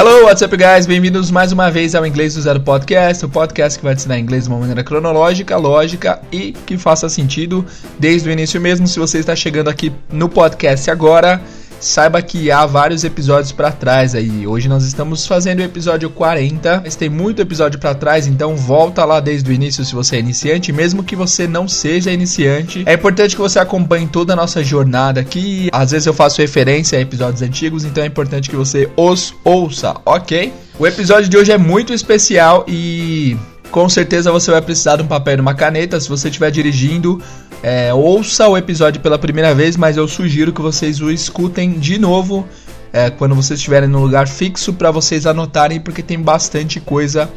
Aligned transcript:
Hello, 0.00 0.26
what's 0.26 0.42
up, 0.42 0.56
guys? 0.56 0.86
Bem-vindos 0.86 1.28
mais 1.28 1.50
uma 1.50 1.72
vez 1.72 1.92
ao 1.92 2.06
Inglês 2.06 2.34
do 2.34 2.40
Zero 2.40 2.60
Podcast, 2.60 3.24
o 3.24 3.28
podcast 3.28 3.76
que 3.76 3.84
vai 3.84 3.96
te 3.96 3.98
ensinar 3.98 4.16
inglês 4.16 4.44
de 4.44 4.48
uma 4.48 4.60
maneira 4.60 4.84
cronológica, 4.84 5.56
lógica 5.56 6.20
e 6.30 6.52
que 6.52 6.78
faça 6.78 7.08
sentido 7.08 7.66
desde 7.98 8.28
o 8.28 8.32
início 8.32 8.60
mesmo. 8.60 8.86
Se 8.86 8.96
você 8.96 9.18
está 9.18 9.34
chegando 9.34 9.66
aqui 9.66 9.92
no 10.08 10.28
podcast 10.28 10.88
agora, 10.88 11.42
saiba 11.80 12.20
que 12.22 12.50
há 12.50 12.66
vários 12.66 13.04
episódios 13.04 13.52
para 13.52 13.70
trás 13.70 14.14
aí. 14.14 14.46
Hoje 14.46 14.68
nós 14.68 14.84
estamos 14.84 15.26
fazendo 15.26 15.60
o 15.60 15.62
episódio 15.62 16.10
40, 16.10 16.82
mas 16.84 16.96
tem 16.96 17.08
muito 17.08 17.40
episódio 17.40 17.78
para 17.78 17.94
trás, 17.94 18.26
então 18.26 18.56
volta 18.56 19.04
lá 19.04 19.20
desde 19.20 19.50
o 19.50 19.52
início 19.52 19.84
se 19.84 19.94
você 19.94 20.16
é 20.16 20.18
iniciante, 20.20 20.72
mesmo 20.72 21.02
que 21.02 21.16
você 21.16 21.46
não 21.46 21.68
seja 21.68 22.10
iniciante. 22.10 22.82
É 22.86 22.94
importante 22.94 23.34
que 23.34 23.40
você 23.40 23.58
acompanhe 23.58 24.06
toda 24.06 24.32
a 24.32 24.36
nossa 24.36 24.62
jornada 24.62 25.20
aqui. 25.20 25.68
Às 25.72 25.90
vezes 25.92 26.06
eu 26.06 26.14
faço 26.14 26.40
referência 26.40 26.98
a 26.98 27.00
episódios 27.00 27.42
antigos, 27.42 27.84
então 27.84 28.02
é 28.02 28.06
importante 28.06 28.50
que 28.50 28.56
você 28.56 28.88
os 28.96 29.34
ouça, 29.44 29.94
ok? 30.04 30.52
O 30.78 30.86
episódio 30.86 31.28
de 31.28 31.36
hoje 31.36 31.50
é 31.52 31.58
muito 31.58 31.92
especial 31.92 32.64
e 32.68 33.36
com 33.70 33.88
certeza 33.88 34.32
você 34.32 34.50
vai 34.50 34.62
precisar 34.62 34.96
de 34.96 35.02
um 35.02 35.06
papel 35.06 35.36
e 35.36 35.40
uma 35.40 35.54
caneta 35.54 36.00
se 36.00 36.08
você 36.08 36.28
estiver 36.28 36.50
dirigindo 36.50 37.22
é, 37.62 37.92
ouça 37.92 38.46
o 38.48 38.56
episódio 38.56 39.00
pela 39.00 39.18
primeira 39.18 39.54
vez, 39.54 39.76
mas 39.76 39.96
eu 39.96 40.06
sugiro 40.06 40.52
que 40.52 40.60
vocês 40.60 41.00
o 41.00 41.10
escutem 41.10 41.72
de 41.72 41.98
novo 41.98 42.46
é, 42.92 43.10
quando 43.10 43.34
vocês 43.34 43.58
estiverem 43.58 43.88
no 43.88 44.00
lugar 44.00 44.28
fixo 44.28 44.72
para 44.72 44.90
vocês 44.90 45.26
anotarem, 45.26 45.80
porque 45.80 46.02
tem 46.02 46.20
bastante 46.20 46.80
coisa 46.80 47.28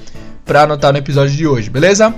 para 0.45 0.63
anotar 0.63 0.91
no 0.91 0.99
episódio 0.99 1.36
de 1.36 1.48
hoje, 1.48 1.70
beleza? 1.70 2.13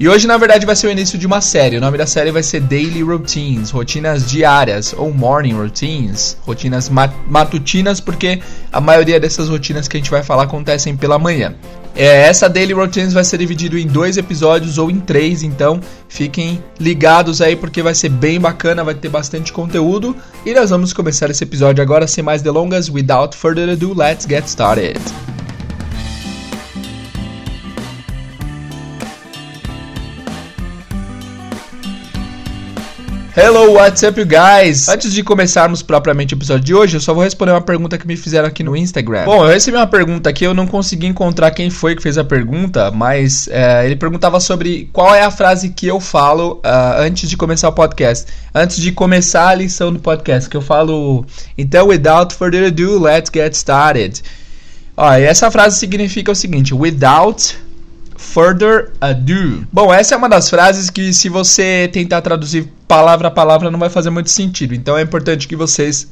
E 0.00 0.08
hoje, 0.08 0.26
na 0.26 0.38
verdade, 0.38 0.64
vai 0.64 0.74
ser 0.74 0.86
o 0.86 0.90
início 0.90 1.18
de 1.18 1.26
uma 1.26 1.42
série. 1.42 1.76
O 1.76 1.80
nome 1.80 1.98
da 1.98 2.06
série 2.06 2.30
vai 2.32 2.42
ser 2.42 2.60
Daily 2.60 3.02
Routines, 3.02 3.68
rotinas 3.70 4.30
diárias, 4.30 4.94
ou 4.96 5.12
Morning 5.12 5.52
Routines, 5.52 6.38
rotinas 6.40 6.90
matutinas, 7.28 8.00
porque 8.00 8.40
a 8.72 8.80
maioria 8.80 9.20
dessas 9.20 9.50
rotinas 9.50 9.86
que 9.86 9.98
a 9.98 10.00
gente 10.00 10.10
vai 10.10 10.22
falar 10.22 10.44
acontecem 10.44 10.96
pela 10.96 11.18
manhã. 11.18 11.54
É, 11.94 12.22
essa 12.22 12.48
Daily 12.48 12.72
Routines 12.72 13.12
vai 13.12 13.24
ser 13.24 13.36
dividido 13.36 13.76
em 13.76 13.86
dois 13.86 14.16
episódios 14.16 14.78
ou 14.78 14.90
em 14.90 15.00
três, 15.00 15.42
então 15.42 15.82
fiquem 16.08 16.64
ligados 16.78 17.42
aí 17.42 17.54
porque 17.54 17.82
vai 17.82 17.94
ser 17.94 18.08
bem 18.08 18.40
bacana, 18.40 18.82
vai 18.82 18.94
ter 18.94 19.10
bastante 19.10 19.52
conteúdo. 19.52 20.16
E 20.46 20.54
nós 20.54 20.70
vamos 20.70 20.94
começar 20.94 21.28
esse 21.28 21.44
episódio 21.44 21.82
agora 21.82 22.06
sem 22.06 22.24
mais 22.24 22.40
delongas. 22.40 22.88
Without 22.88 23.36
further 23.36 23.68
ado, 23.68 23.92
let's 23.92 24.24
get 24.26 24.46
started. 24.46 24.98
Hello, 33.36 33.74
what's 33.74 34.02
up, 34.02 34.18
you 34.18 34.26
guys? 34.26 34.88
Antes 34.88 35.12
de 35.12 35.22
começarmos 35.22 35.82
propriamente 35.82 36.34
o 36.34 36.36
episódio 36.36 36.64
de 36.64 36.74
hoje, 36.74 36.96
eu 36.96 37.00
só 37.00 37.14
vou 37.14 37.22
responder 37.22 37.52
uma 37.52 37.60
pergunta 37.60 37.96
que 37.96 38.04
me 38.04 38.16
fizeram 38.16 38.48
aqui 38.48 38.64
no 38.64 38.76
Instagram. 38.76 39.24
Bom, 39.24 39.44
eu 39.44 39.48
recebi 39.48 39.76
uma 39.76 39.86
pergunta 39.86 40.28
aqui, 40.28 40.44
eu 40.44 40.52
não 40.52 40.66
consegui 40.66 41.06
encontrar 41.06 41.52
quem 41.52 41.70
foi 41.70 41.94
que 41.94 42.02
fez 42.02 42.18
a 42.18 42.24
pergunta, 42.24 42.90
mas 42.90 43.46
é, 43.46 43.86
ele 43.86 43.94
perguntava 43.94 44.40
sobre 44.40 44.90
qual 44.92 45.14
é 45.14 45.22
a 45.22 45.30
frase 45.30 45.68
que 45.68 45.86
eu 45.86 46.00
falo 46.00 46.54
uh, 46.54 47.02
antes 47.02 47.30
de 47.30 47.36
começar 47.36 47.68
o 47.68 47.72
podcast. 47.72 48.26
Antes 48.52 48.78
de 48.78 48.90
começar 48.90 49.48
a 49.50 49.54
lição 49.54 49.92
do 49.92 50.00
podcast, 50.00 50.50
que 50.50 50.56
eu 50.56 50.62
falo. 50.62 51.24
Então, 51.56 51.86
without 51.86 52.34
further 52.34 52.66
ado, 52.66 53.00
let's 53.00 53.30
get 53.32 53.54
started. 53.54 54.22
Ó, 54.96 55.12
essa 55.12 55.48
frase 55.52 55.78
significa 55.78 56.32
o 56.32 56.34
seguinte: 56.34 56.74
without 56.74 57.56
further 58.20 58.92
ado. 59.00 59.66
Bom, 59.72 59.92
essa 59.92 60.14
é 60.14 60.18
uma 60.18 60.28
das 60.28 60.50
frases 60.50 60.90
que, 60.90 61.12
se 61.12 61.28
você 61.28 61.88
tentar 61.92 62.20
traduzir 62.20 62.70
palavra 62.86 63.28
a 63.28 63.30
palavra, 63.30 63.70
não 63.70 63.78
vai 63.78 63.88
fazer 63.88 64.10
muito 64.10 64.28
sentido. 64.28 64.74
Então 64.74 64.96
é 64.96 65.02
importante 65.02 65.48
que 65.48 65.56
vocês 65.56 66.06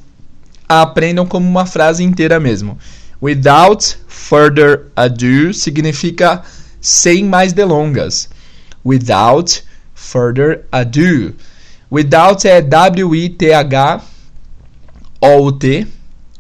aprendam 0.67 1.27
como 1.27 1.46
uma 1.46 1.67
frase 1.67 2.02
inteira 2.02 2.41
mesmo. 2.41 2.79
Without 3.20 3.98
further 4.08 4.86
ado 4.96 5.52
significa 5.52 6.42
sem 6.80 7.24
mais 7.24 7.52
delongas. 7.52 8.30
Without 8.85 9.63
further 9.95 10.64
ado. 10.73 11.35
Without 11.92 12.48
é 12.48 12.63
W-I-T-H-O-U-T. 12.63 13.46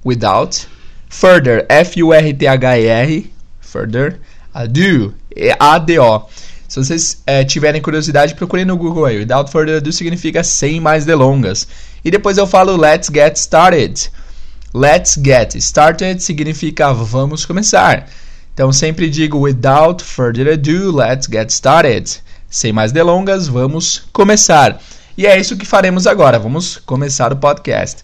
Without. 0.04 0.68
Further, 1.08 1.66
F-U-R-T-H-E-R. 1.68 3.30
Further. 3.60 4.18
Ado. 4.58 5.14
É 5.36 5.56
A-D-O. 5.56 6.26
Se 6.66 6.84
vocês 6.84 7.22
é, 7.24 7.44
tiverem 7.44 7.80
curiosidade, 7.80 8.34
procurem 8.34 8.64
no 8.64 8.76
Google 8.76 9.04
aí. 9.04 9.18
Without 9.18 9.50
further 9.52 9.76
ado 9.76 9.92
significa 9.92 10.42
sem 10.42 10.80
mais 10.80 11.04
delongas. 11.04 11.68
E 12.04 12.10
depois 12.10 12.36
eu 12.36 12.46
falo 12.46 12.76
let's 12.76 13.08
get 13.08 13.36
started. 13.36 14.10
Let's 14.74 15.16
get 15.16 15.54
started 15.54 16.20
significa 16.20 16.92
vamos 16.92 17.46
começar. 17.46 18.08
Então 18.52 18.72
sempre 18.72 19.08
digo 19.08 19.38
without 19.38 20.02
further 20.02 20.52
ado, 20.52 20.94
let's 20.94 21.28
get 21.30 21.50
started. 21.50 22.20
Sem 22.50 22.72
mais 22.72 22.90
delongas, 22.90 23.46
vamos 23.46 24.02
começar. 24.12 24.80
E 25.16 25.24
é 25.24 25.38
isso 25.38 25.56
que 25.56 25.64
faremos 25.64 26.04
agora. 26.04 26.36
Vamos 26.36 26.78
começar 26.78 27.32
o 27.32 27.36
podcast. 27.36 28.02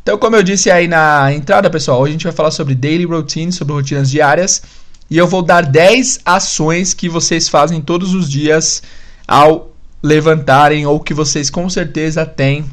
Então, 0.00 0.16
como 0.16 0.36
eu 0.36 0.42
disse 0.42 0.70
aí 0.70 0.86
na 0.86 1.32
entrada, 1.34 1.68
pessoal, 1.68 2.00
hoje 2.00 2.10
a 2.10 2.12
gente 2.12 2.24
vai 2.24 2.32
falar 2.32 2.50
sobre 2.50 2.74
daily 2.74 3.04
routine, 3.04 3.52
sobre 3.52 3.74
rotinas 3.74 4.08
diárias 4.08 4.62
e 5.10 5.16
eu 5.16 5.26
vou 5.26 5.42
dar 5.42 5.64
10 5.64 6.20
ações 6.24 6.92
que 6.92 7.08
vocês 7.08 7.48
fazem 7.48 7.80
todos 7.80 8.14
os 8.14 8.28
dias 8.28 8.82
ao 9.26 9.72
levantarem 10.02 10.86
ou 10.86 11.00
que 11.00 11.14
vocês 11.14 11.50
com 11.50 11.68
certeza 11.68 12.26
têm. 12.26 12.64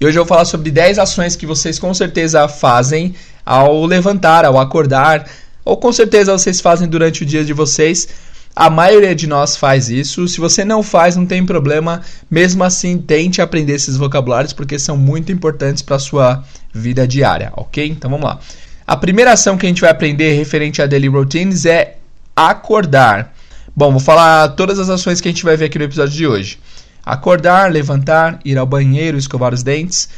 E 0.00 0.06
hoje 0.06 0.18
eu 0.18 0.24
vou 0.24 0.28
falar 0.28 0.44
sobre 0.44 0.70
10 0.70 0.98
ações 0.98 1.36
que 1.36 1.46
vocês 1.46 1.78
com 1.78 1.92
certeza 1.92 2.46
fazem 2.48 3.14
ao 3.44 3.84
levantar, 3.84 4.44
ao 4.44 4.58
acordar, 4.58 5.28
ou 5.64 5.76
com 5.76 5.92
certeza 5.92 6.36
vocês 6.36 6.60
fazem 6.60 6.88
durante 6.88 7.22
o 7.22 7.26
dia 7.26 7.44
de 7.44 7.52
vocês. 7.52 8.08
A 8.54 8.70
maioria 8.70 9.14
de 9.14 9.26
nós 9.26 9.56
faz 9.56 9.90
isso. 9.90 10.26
Se 10.28 10.38
você 10.40 10.64
não 10.64 10.82
faz, 10.82 11.16
não 11.16 11.26
tem 11.26 11.44
problema. 11.44 12.02
Mesmo 12.30 12.62
assim, 12.62 12.98
tente 12.98 13.42
aprender 13.42 13.74
esses 13.74 13.96
vocabulários 13.96 14.52
porque 14.52 14.78
são 14.78 14.96
muito 14.96 15.32
importantes 15.32 15.82
para 15.82 15.96
a 15.96 15.98
sua 15.98 16.44
vida 16.72 17.06
diária, 17.06 17.52
ok? 17.56 17.86
Então 17.86 18.10
vamos 18.10 18.24
lá. 18.24 18.38
A 18.86 18.96
primeira 18.96 19.32
ação 19.32 19.58
que 19.58 19.66
a 19.66 19.68
gente 19.68 19.80
vai 19.80 19.90
aprender 19.90 20.34
referente 20.34 20.80
a 20.80 20.86
daily 20.86 21.08
routines 21.08 21.66
é 21.66 21.96
acordar. 22.36 23.34
Bom, 23.74 23.90
vou 23.90 23.98
falar 23.98 24.50
todas 24.50 24.78
as 24.78 24.88
ações 24.88 25.20
que 25.20 25.26
a 25.26 25.30
gente 25.32 25.44
vai 25.44 25.56
ver 25.56 25.64
aqui 25.64 25.76
no 25.76 25.84
episódio 25.84 26.14
de 26.14 26.24
hoje. 26.24 26.60
Acordar, 27.04 27.72
levantar, 27.72 28.38
ir 28.44 28.56
ao 28.56 28.64
banheiro, 28.64 29.18
escovar 29.18 29.52
os 29.52 29.64
dentes, 29.64 30.08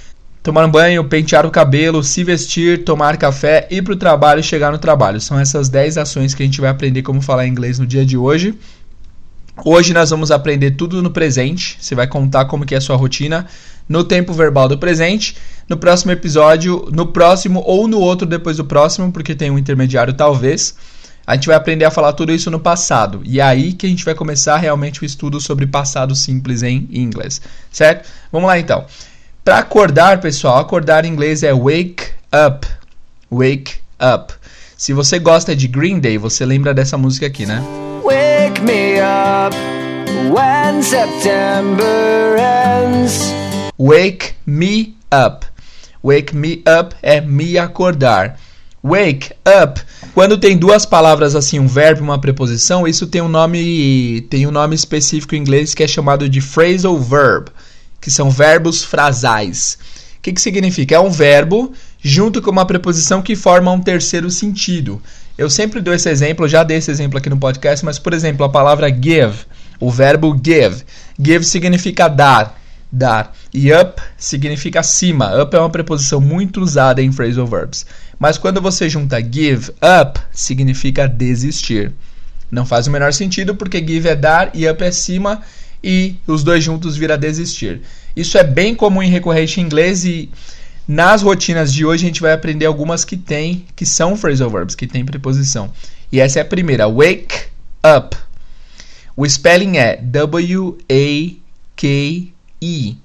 tomar 0.42 0.66
um 0.66 0.70
banho, 0.70 1.02
pentear 1.04 1.46
o 1.46 1.50
cabelo, 1.50 2.04
se 2.04 2.22
vestir, 2.22 2.84
tomar 2.84 3.16
café, 3.16 3.66
ir 3.70 3.80
para 3.80 3.94
o 3.94 3.96
trabalho 3.96 4.40
e 4.40 4.44
chegar 4.44 4.70
no 4.70 4.78
trabalho. 4.78 5.18
São 5.18 5.40
essas 5.40 5.70
10 5.70 5.96
ações 5.96 6.34
que 6.34 6.42
a 6.42 6.46
gente 6.46 6.60
vai 6.60 6.68
aprender 6.68 7.00
como 7.00 7.22
falar 7.22 7.46
inglês 7.46 7.78
no 7.78 7.86
dia 7.86 8.04
de 8.04 8.18
hoje. 8.18 8.54
Hoje 9.64 9.94
nós 9.94 10.10
vamos 10.10 10.30
aprender 10.30 10.72
tudo 10.72 11.02
no 11.02 11.10
presente. 11.10 11.78
Você 11.80 11.94
vai 11.94 12.06
contar 12.06 12.44
como 12.44 12.66
que 12.66 12.74
é 12.74 12.78
a 12.78 12.82
sua 12.82 12.96
rotina 12.96 13.46
no 13.88 14.04
tempo 14.04 14.32
verbal 14.32 14.68
do 14.68 14.78
presente. 14.78 15.36
No 15.68 15.76
próximo 15.76 16.12
episódio, 16.12 16.88
no 16.92 17.06
próximo 17.06 17.62
ou 17.66 17.86
no 17.86 18.00
outro 18.00 18.26
depois 18.26 18.56
do 18.56 18.64
próximo, 18.64 19.12
porque 19.12 19.34
tem 19.34 19.50
um 19.50 19.58
intermediário 19.58 20.14
talvez, 20.14 20.74
a 21.26 21.34
gente 21.34 21.46
vai 21.46 21.56
aprender 21.56 21.84
a 21.84 21.90
falar 21.90 22.14
tudo 22.14 22.32
isso 22.32 22.50
no 22.50 22.58
passado. 22.58 23.20
E 23.22 23.38
é 23.38 23.42
aí 23.42 23.74
que 23.74 23.84
a 23.84 23.88
gente 23.88 24.02
vai 24.02 24.14
começar 24.14 24.56
realmente 24.56 25.02
o 25.02 25.04
estudo 25.04 25.40
sobre 25.40 25.66
passado 25.66 26.14
simples 26.14 26.62
em 26.62 26.88
inglês, 26.90 27.40
certo? 27.70 28.08
Vamos 28.32 28.48
lá 28.48 28.58
então. 28.58 28.86
Para 29.44 29.58
acordar, 29.58 30.20
pessoal, 30.20 30.58
acordar 30.58 31.04
em 31.04 31.08
inglês 31.08 31.42
é 31.42 31.52
wake 31.52 32.04
up. 32.32 32.66
Wake 33.30 33.74
up. 34.00 34.32
Se 34.74 34.94
você 34.94 35.18
gosta 35.18 35.54
de 35.54 35.68
Green 35.68 35.98
Day, 35.98 36.16
você 36.16 36.46
lembra 36.46 36.72
dessa 36.72 36.96
música 36.96 37.26
aqui, 37.26 37.44
né? 37.44 37.62
Wake 38.02 38.62
me 38.62 39.00
up 39.00 39.56
when 40.32 40.82
September 40.82 42.38
ends. 42.38 43.47
Wake 43.80 44.34
me 44.44 44.96
up. 45.12 45.46
Wake 46.02 46.34
me 46.34 46.64
up 46.66 46.96
é 47.00 47.20
me 47.20 47.56
acordar. 47.56 48.36
Wake 48.82 49.32
up. 49.46 49.80
Quando 50.14 50.36
tem 50.36 50.56
duas 50.56 50.84
palavras 50.84 51.36
assim, 51.36 51.60
um 51.60 51.68
verbo 51.68 52.00
e 52.00 52.02
uma 52.02 52.20
preposição, 52.20 52.88
isso 52.88 53.06
tem 53.06 53.22
um 53.22 53.28
nome 53.28 54.26
tem 54.30 54.48
um 54.48 54.50
nome 54.50 54.74
específico 54.74 55.36
em 55.36 55.38
inglês 55.38 55.74
que 55.74 55.84
é 55.84 55.86
chamado 55.86 56.28
de 56.28 56.40
phrasal 56.40 56.98
verb, 56.98 57.50
que 58.00 58.10
são 58.10 58.30
verbos 58.30 58.82
frasais. 58.82 59.78
O 60.18 60.22
que, 60.22 60.32
que 60.32 60.40
significa? 60.40 60.96
É 60.96 61.00
um 61.00 61.10
verbo 61.10 61.72
junto 62.02 62.42
com 62.42 62.50
uma 62.50 62.66
preposição 62.66 63.22
que 63.22 63.36
forma 63.36 63.70
um 63.70 63.80
terceiro 63.80 64.28
sentido. 64.28 65.00
Eu 65.36 65.48
sempre 65.48 65.80
dou 65.80 65.94
esse 65.94 66.10
exemplo, 66.10 66.48
já 66.48 66.64
dei 66.64 66.78
esse 66.78 66.90
exemplo 66.90 67.16
aqui 67.16 67.30
no 67.30 67.38
podcast, 67.38 67.84
mas 67.84 67.96
por 67.96 68.12
exemplo, 68.12 68.44
a 68.44 68.48
palavra 68.48 68.90
give, 68.90 69.46
o 69.78 69.88
verbo 69.88 70.36
give. 70.44 70.82
Give 71.16 71.44
significa 71.44 72.08
dar 72.08 72.57
dar. 72.90 73.34
E 73.52 73.72
up 73.72 74.00
significa 74.16 74.80
acima. 74.80 75.42
Up 75.42 75.54
é 75.54 75.58
uma 75.58 75.70
preposição 75.70 76.20
muito 76.20 76.60
usada 76.60 77.02
em 77.02 77.12
phrasal 77.12 77.46
verbs. 77.46 77.86
Mas 78.18 78.38
quando 78.38 78.60
você 78.60 78.88
junta 78.88 79.20
give 79.20 79.70
up, 79.82 80.20
significa 80.32 81.06
desistir. 81.06 81.92
Não 82.50 82.64
faz 82.64 82.86
o 82.86 82.90
menor 82.90 83.12
sentido 83.12 83.54
porque 83.54 83.86
give 83.86 84.08
é 84.08 84.16
dar 84.16 84.50
e 84.54 84.68
up 84.68 84.82
é 84.82 84.90
cima 84.90 85.42
e 85.84 86.16
os 86.26 86.42
dois 86.42 86.64
juntos 86.64 86.96
vira 86.96 87.16
desistir. 87.16 87.82
Isso 88.16 88.36
é 88.38 88.42
bem 88.42 88.74
comum 88.74 89.02
em 89.02 89.10
recorrente 89.10 89.60
em 89.60 89.64
inglês 89.64 90.04
e 90.04 90.30
Nas 90.88 91.20
rotinas 91.20 91.70
de 91.70 91.84
hoje 91.84 92.06
a 92.06 92.08
gente 92.08 92.22
vai 92.22 92.32
aprender 92.32 92.64
algumas 92.64 93.04
que 93.04 93.14
tem, 93.14 93.66
que 93.76 93.84
são 93.84 94.16
phrasal 94.16 94.48
verbs, 94.48 94.74
que 94.74 94.86
tem 94.86 95.04
preposição. 95.04 95.70
E 96.10 96.18
essa 96.18 96.38
é 96.38 96.42
a 96.42 96.46
primeira, 96.46 96.88
wake 96.88 97.48
up. 97.84 98.16
O 99.14 99.28
spelling 99.28 99.76
é 99.76 99.98
W 99.98 100.78
A 100.90 101.36
K 101.76 102.32
E. 102.60 102.96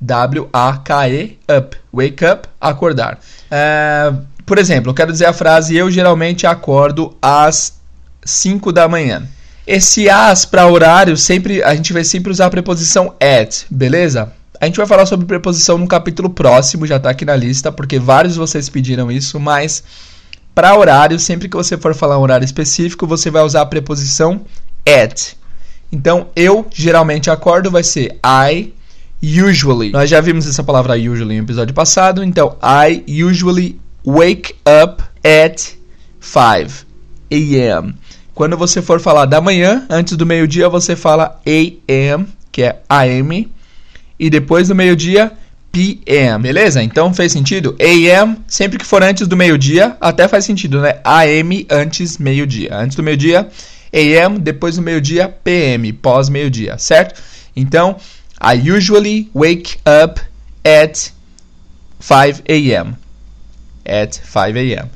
W 0.00 0.48
A 0.52 0.78
K 0.78 1.08
E 1.08 1.38
up. 1.48 1.76
Wake 1.92 2.24
up, 2.24 2.48
acordar. 2.60 3.18
Uh, 3.50 4.24
por 4.44 4.58
exemplo, 4.58 4.90
eu 4.90 4.94
quero 4.94 5.12
dizer 5.12 5.26
a 5.26 5.32
frase 5.32 5.76
eu 5.76 5.90
geralmente 5.90 6.46
acordo 6.46 7.16
às 7.22 7.78
5 8.24 8.72
da 8.72 8.86
manhã. 8.86 9.26
Esse 9.66 10.10
as 10.10 10.44
para 10.44 10.66
horário, 10.66 11.16
sempre 11.16 11.62
a 11.62 11.74
gente 11.74 11.92
vai 11.92 12.04
sempre 12.04 12.30
usar 12.30 12.46
a 12.46 12.50
preposição 12.50 13.14
at, 13.18 13.64
beleza? 13.70 14.30
A 14.60 14.66
gente 14.66 14.76
vai 14.76 14.86
falar 14.86 15.06
sobre 15.06 15.26
preposição 15.26 15.78
no 15.78 15.88
capítulo 15.88 16.28
próximo, 16.28 16.86
já 16.86 16.96
está 16.96 17.08
aqui 17.08 17.24
na 17.24 17.34
lista, 17.34 17.72
porque 17.72 17.98
vários 17.98 18.34
de 18.34 18.38
vocês 18.38 18.68
pediram 18.68 19.10
isso, 19.10 19.40
mas 19.40 19.82
para 20.54 20.76
horário, 20.76 21.18
sempre 21.18 21.48
que 21.48 21.56
você 21.56 21.78
for 21.78 21.94
falar 21.94 22.18
um 22.18 22.22
horário 22.22 22.44
específico, 22.44 23.06
você 23.06 23.30
vai 23.30 23.42
usar 23.42 23.62
a 23.62 23.66
preposição 23.66 24.42
at. 24.86 25.34
Então, 25.90 26.28
eu 26.36 26.66
geralmente 26.70 27.30
acordo 27.30 27.70
vai 27.70 27.82
ser 27.82 28.18
I 28.24 28.73
usually. 29.24 29.90
Nós 29.90 30.10
já 30.10 30.20
vimos 30.20 30.46
essa 30.46 30.62
palavra 30.62 30.94
usually 30.94 31.36
no 31.36 31.44
episódio 31.44 31.74
passado, 31.74 32.22
então 32.22 32.56
I 32.62 33.02
usually 33.24 33.80
wake 34.04 34.54
up 34.84 35.02
at 35.24 35.74
5 36.20 36.86
a.m. 37.30 37.94
Quando 38.34 38.56
você 38.56 38.82
for 38.82 39.00
falar 39.00 39.26
da 39.26 39.40
manhã, 39.40 39.86
antes 39.88 40.16
do 40.16 40.26
meio-dia, 40.26 40.68
você 40.68 40.94
fala 40.96 41.40
AM, 41.46 42.26
que 42.50 42.62
é 42.62 42.80
AM, 42.88 43.50
e 44.18 44.28
depois 44.28 44.68
do 44.68 44.74
meio-dia, 44.74 45.32
PM, 45.70 46.42
beleza? 46.42 46.82
Então 46.82 47.12
fez 47.14 47.32
sentido? 47.32 47.76
AM, 47.80 48.36
sempre 48.46 48.78
que 48.78 48.84
for 48.84 49.02
antes 49.02 49.26
do 49.26 49.36
meio-dia, 49.36 49.96
até 50.00 50.28
faz 50.28 50.44
sentido, 50.44 50.80
né? 50.80 51.00
AM 51.04 51.66
antes 51.70 52.18
meio-dia. 52.18 52.76
Antes 52.76 52.96
do 52.96 53.02
meio-dia, 53.02 53.48
AM, 53.92 54.38
depois 54.38 54.76
do 54.76 54.82
meio-dia, 54.82 55.28
PM, 55.28 55.92
pós 55.92 56.28
meio-dia, 56.28 56.76
certo? 56.78 57.20
Então, 57.56 57.96
I 58.44 58.52
usually 58.52 59.30
wake 59.32 59.80
up 59.86 60.20
at 60.64 61.10
5 62.00 62.42
a.m. 62.46 62.96
At 63.86 64.14
5 64.14 64.56
a.m. 64.58 64.90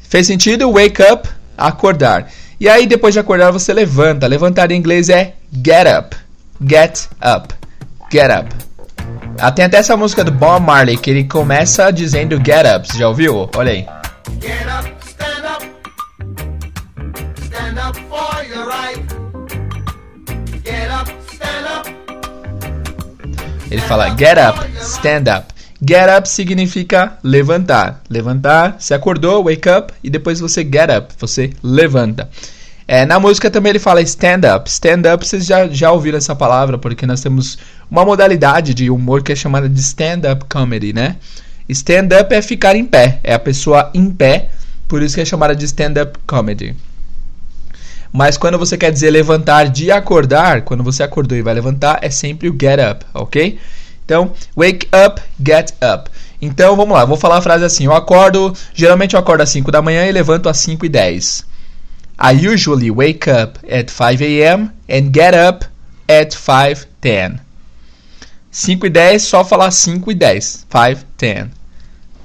Fez 0.00 0.26
sentido? 0.26 0.70
Wake 0.70 1.02
up, 1.02 1.28
acordar. 1.58 2.30
E 2.58 2.66
aí, 2.66 2.86
depois 2.86 3.12
de 3.12 3.20
acordar, 3.20 3.50
você 3.52 3.74
levanta. 3.74 4.26
Levantar 4.26 4.70
em 4.70 4.76
inglês 4.76 5.10
é 5.10 5.34
get 5.52 5.86
up. 5.86 6.16
Get 6.66 7.08
up. 7.22 7.54
Get 8.10 8.30
up. 8.30 8.48
Ah, 9.38 9.52
tem 9.52 9.66
até 9.66 9.76
essa 9.76 9.96
música 9.96 10.24
do 10.24 10.32
Bob 10.32 10.64
Marley 10.64 10.96
que 10.96 11.10
ele 11.10 11.24
começa 11.24 11.90
dizendo 11.90 12.36
get 12.36 12.66
up. 12.66 12.88
Você 12.88 12.96
já 12.96 13.06
ouviu? 13.06 13.50
Olha 13.54 13.70
aí. 13.70 13.86
Get 14.40 14.66
up. 14.66 14.97
Ele 23.70 23.80
fala 23.82 24.16
get 24.16 24.38
up, 24.38 24.58
stand 24.80 25.24
up. 25.28 25.54
Get 25.80 26.08
up 26.16 26.28
significa 26.28 27.18
levantar. 27.22 28.02
Levantar, 28.10 28.76
você 28.78 28.94
acordou, 28.94 29.44
wake 29.44 29.68
up, 29.68 29.92
e 30.02 30.10
depois 30.10 30.40
você 30.40 30.62
get 30.62 30.90
up, 30.90 31.14
você 31.18 31.50
levanta. 31.62 32.28
É, 32.86 33.04
na 33.04 33.20
música 33.20 33.50
também 33.50 33.70
ele 33.70 33.78
fala 33.78 34.00
stand 34.00 34.40
up. 34.56 34.68
Stand 34.68 35.02
up, 35.12 35.26
vocês 35.26 35.44
já, 35.44 35.68
já 35.68 35.92
ouviram 35.92 36.16
essa 36.16 36.34
palavra, 36.34 36.78
porque 36.78 37.06
nós 37.06 37.20
temos 37.20 37.58
uma 37.90 38.04
modalidade 38.04 38.72
de 38.72 38.90
humor 38.90 39.22
que 39.22 39.32
é 39.32 39.36
chamada 39.36 39.68
de 39.68 39.78
stand 39.80 40.22
up 40.32 40.46
comedy, 40.46 40.92
né? 40.92 41.16
Stand 41.68 42.08
up 42.18 42.34
é 42.34 42.40
ficar 42.40 42.74
em 42.74 42.86
pé, 42.86 43.20
é 43.22 43.34
a 43.34 43.38
pessoa 43.38 43.90
em 43.92 44.10
pé, 44.10 44.48
por 44.88 45.02
isso 45.02 45.14
que 45.14 45.20
é 45.20 45.24
chamada 45.24 45.54
de 45.54 45.66
stand 45.66 46.02
up 46.02 46.18
comedy. 46.26 46.74
Mas 48.12 48.36
quando 48.36 48.58
você 48.58 48.76
quer 48.76 48.90
dizer 48.90 49.10
levantar 49.10 49.68
de 49.68 49.90
acordar, 49.90 50.62
quando 50.62 50.82
você 50.82 51.02
acordou 51.02 51.36
e 51.36 51.42
vai 51.42 51.54
levantar, 51.54 51.98
é 52.02 52.10
sempre 52.10 52.48
o 52.48 52.56
get 52.58 52.78
up, 52.80 53.04
ok? 53.12 53.58
Então, 54.04 54.32
wake 54.56 54.88
up, 55.06 55.20
get 55.44 55.72
up. 55.82 56.10
Então, 56.40 56.76
vamos 56.76 56.96
lá, 56.96 57.04
vou 57.04 57.16
falar 57.16 57.38
a 57.38 57.42
frase 57.42 57.64
assim. 57.64 57.84
Eu 57.84 57.92
acordo, 57.92 58.54
geralmente 58.72 59.14
eu 59.14 59.20
acordo 59.20 59.42
às 59.42 59.50
5 59.50 59.70
da 59.70 59.82
manhã 59.82 60.06
e 60.06 60.12
levanto 60.12 60.48
às 60.48 60.58
5 60.58 60.86
e 60.86 60.88
10. 60.88 61.44
I 62.20 62.48
usually 62.48 62.90
wake 62.90 63.30
up 63.30 63.60
at 63.70 63.90
5 63.90 64.22
a.m. 64.24 64.70
and 64.88 65.12
get 65.12 65.34
up 65.34 65.66
at 66.08 66.34
5:10. 66.34 67.38
5 68.50 68.86
e 68.86 68.90
10, 68.90 69.22
só 69.22 69.44
falar 69.44 69.70
5 69.70 70.10
e 70.10 70.14
10. 70.14 70.66
5, 70.68 71.04
10. 71.16 71.46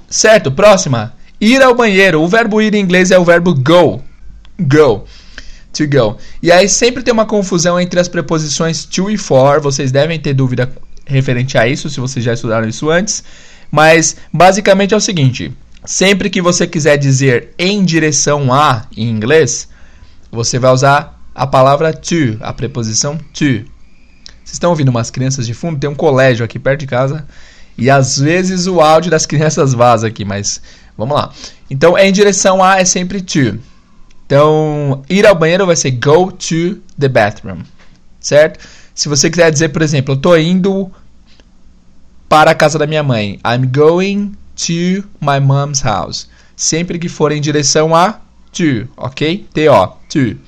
Certo, 0.08 0.50
próxima. 0.50 1.12
Ir 1.40 1.62
ao 1.62 1.74
banheiro. 1.74 2.22
O 2.22 2.28
verbo 2.28 2.60
ir 2.62 2.74
em 2.74 2.80
inglês 2.80 3.10
é 3.10 3.18
o 3.18 3.24
verbo 3.24 3.54
go. 3.54 4.02
Go. 4.58 5.04
To 5.74 5.86
go. 5.86 6.16
E 6.42 6.52
aí 6.52 6.68
sempre 6.68 7.02
tem 7.02 7.12
uma 7.12 7.26
confusão 7.26 7.80
entre 7.80 7.98
as 7.98 8.08
preposições 8.08 8.84
to 8.84 9.10
e 9.10 9.18
for. 9.18 9.60
Vocês 9.60 9.90
devem 9.90 10.18
ter 10.18 10.32
dúvida 10.32 10.70
referente 11.06 11.58
a 11.58 11.66
isso, 11.66 11.90
se 11.90 12.00
vocês 12.00 12.24
já 12.24 12.32
estudaram 12.32 12.68
isso 12.68 12.90
antes. 12.90 13.24
Mas 13.70 14.16
basicamente 14.32 14.94
é 14.94 14.96
o 14.96 15.00
seguinte: 15.00 15.52
sempre 15.84 16.30
que 16.30 16.40
você 16.40 16.66
quiser 16.66 16.96
dizer 16.96 17.50
em 17.58 17.84
direção 17.84 18.52
a 18.52 18.86
em 18.96 19.10
inglês, 19.10 19.68
você 20.30 20.58
vai 20.58 20.72
usar 20.72 21.20
a 21.34 21.46
palavra 21.46 21.92
to, 21.92 22.38
a 22.40 22.52
preposição 22.52 23.18
to. 23.32 23.64
Vocês 24.44 24.52
estão 24.52 24.70
ouvindo 24.70 24.88
umas 24.88 25.10
crianças 25.10 25.46
de 25.46 25.54
fundo? 25.54 25.80
Tem 25.80 25.90
um 25.90 25.94
colégio 25.94 26.44
aqui 26.44 26.58
perto 26.58 26.80
de 26.80 26.86
casa 26.86 27.26
e 27.76 27.90
às 27.90 28.18
vezes 28.18 28.66
o 28.66 28.80
áudio 28.80 29.10
das 29.10 29.26
crianças 29.26 29.74
vaza 29.74 30.06
aqui, 30.06 30.24
mas 30.24 30.60
vamos 30.96 31.16
lá. 31.16 31.32
Então, 31.68 31.98
em 31.98 32.12
direção 32.12 32.62
a 32.62 32.78
é 32.78 32.84
sempre 32.84 33.20
to. 33.20 33.58
Então, 34.26 35.02
ir 35.08 35.26
ao 35.26 35.34
banheiro 35.34 35.66
vai 35.66 35.76
ser 35.76 35.90
go 35.92 36.32
to 36.32 36.80
the 36.98 37.08
bathroom, 37.08 37.58
certo? 38.20 38.58
Se 38.94 39.08
você 39.08 39.28
quiser 39.28 39.50
dizer, 39.50 39.68
por 39.70 39.82
exemplo, 39.82 40.14
eu 40.14 40.16
estou 40.16 40.38
indo 40.38 40.90
para 42.28 42.52
a 42.52 42.54
casa 42.54 42.78
da 42.78 42.86
minha 42.86 43.02
mãe. 43.02 43.38
I'm 43.44 43.66
going 43.66 44.34
to 44.56 45.06
my 45.20 45.40
mom's 45.40 45.80
house. 45.80 46.28
Sempre 46.56 46.98
que 46.98 47.08
for 47.08 47.32
em 47.32 47.40
direção 47.40 47.94
a 47.94 48.20
to, 48.52 48.88
ok? 48.96 49.46
T-O, 49.52 49.86
to. 50.08 50.38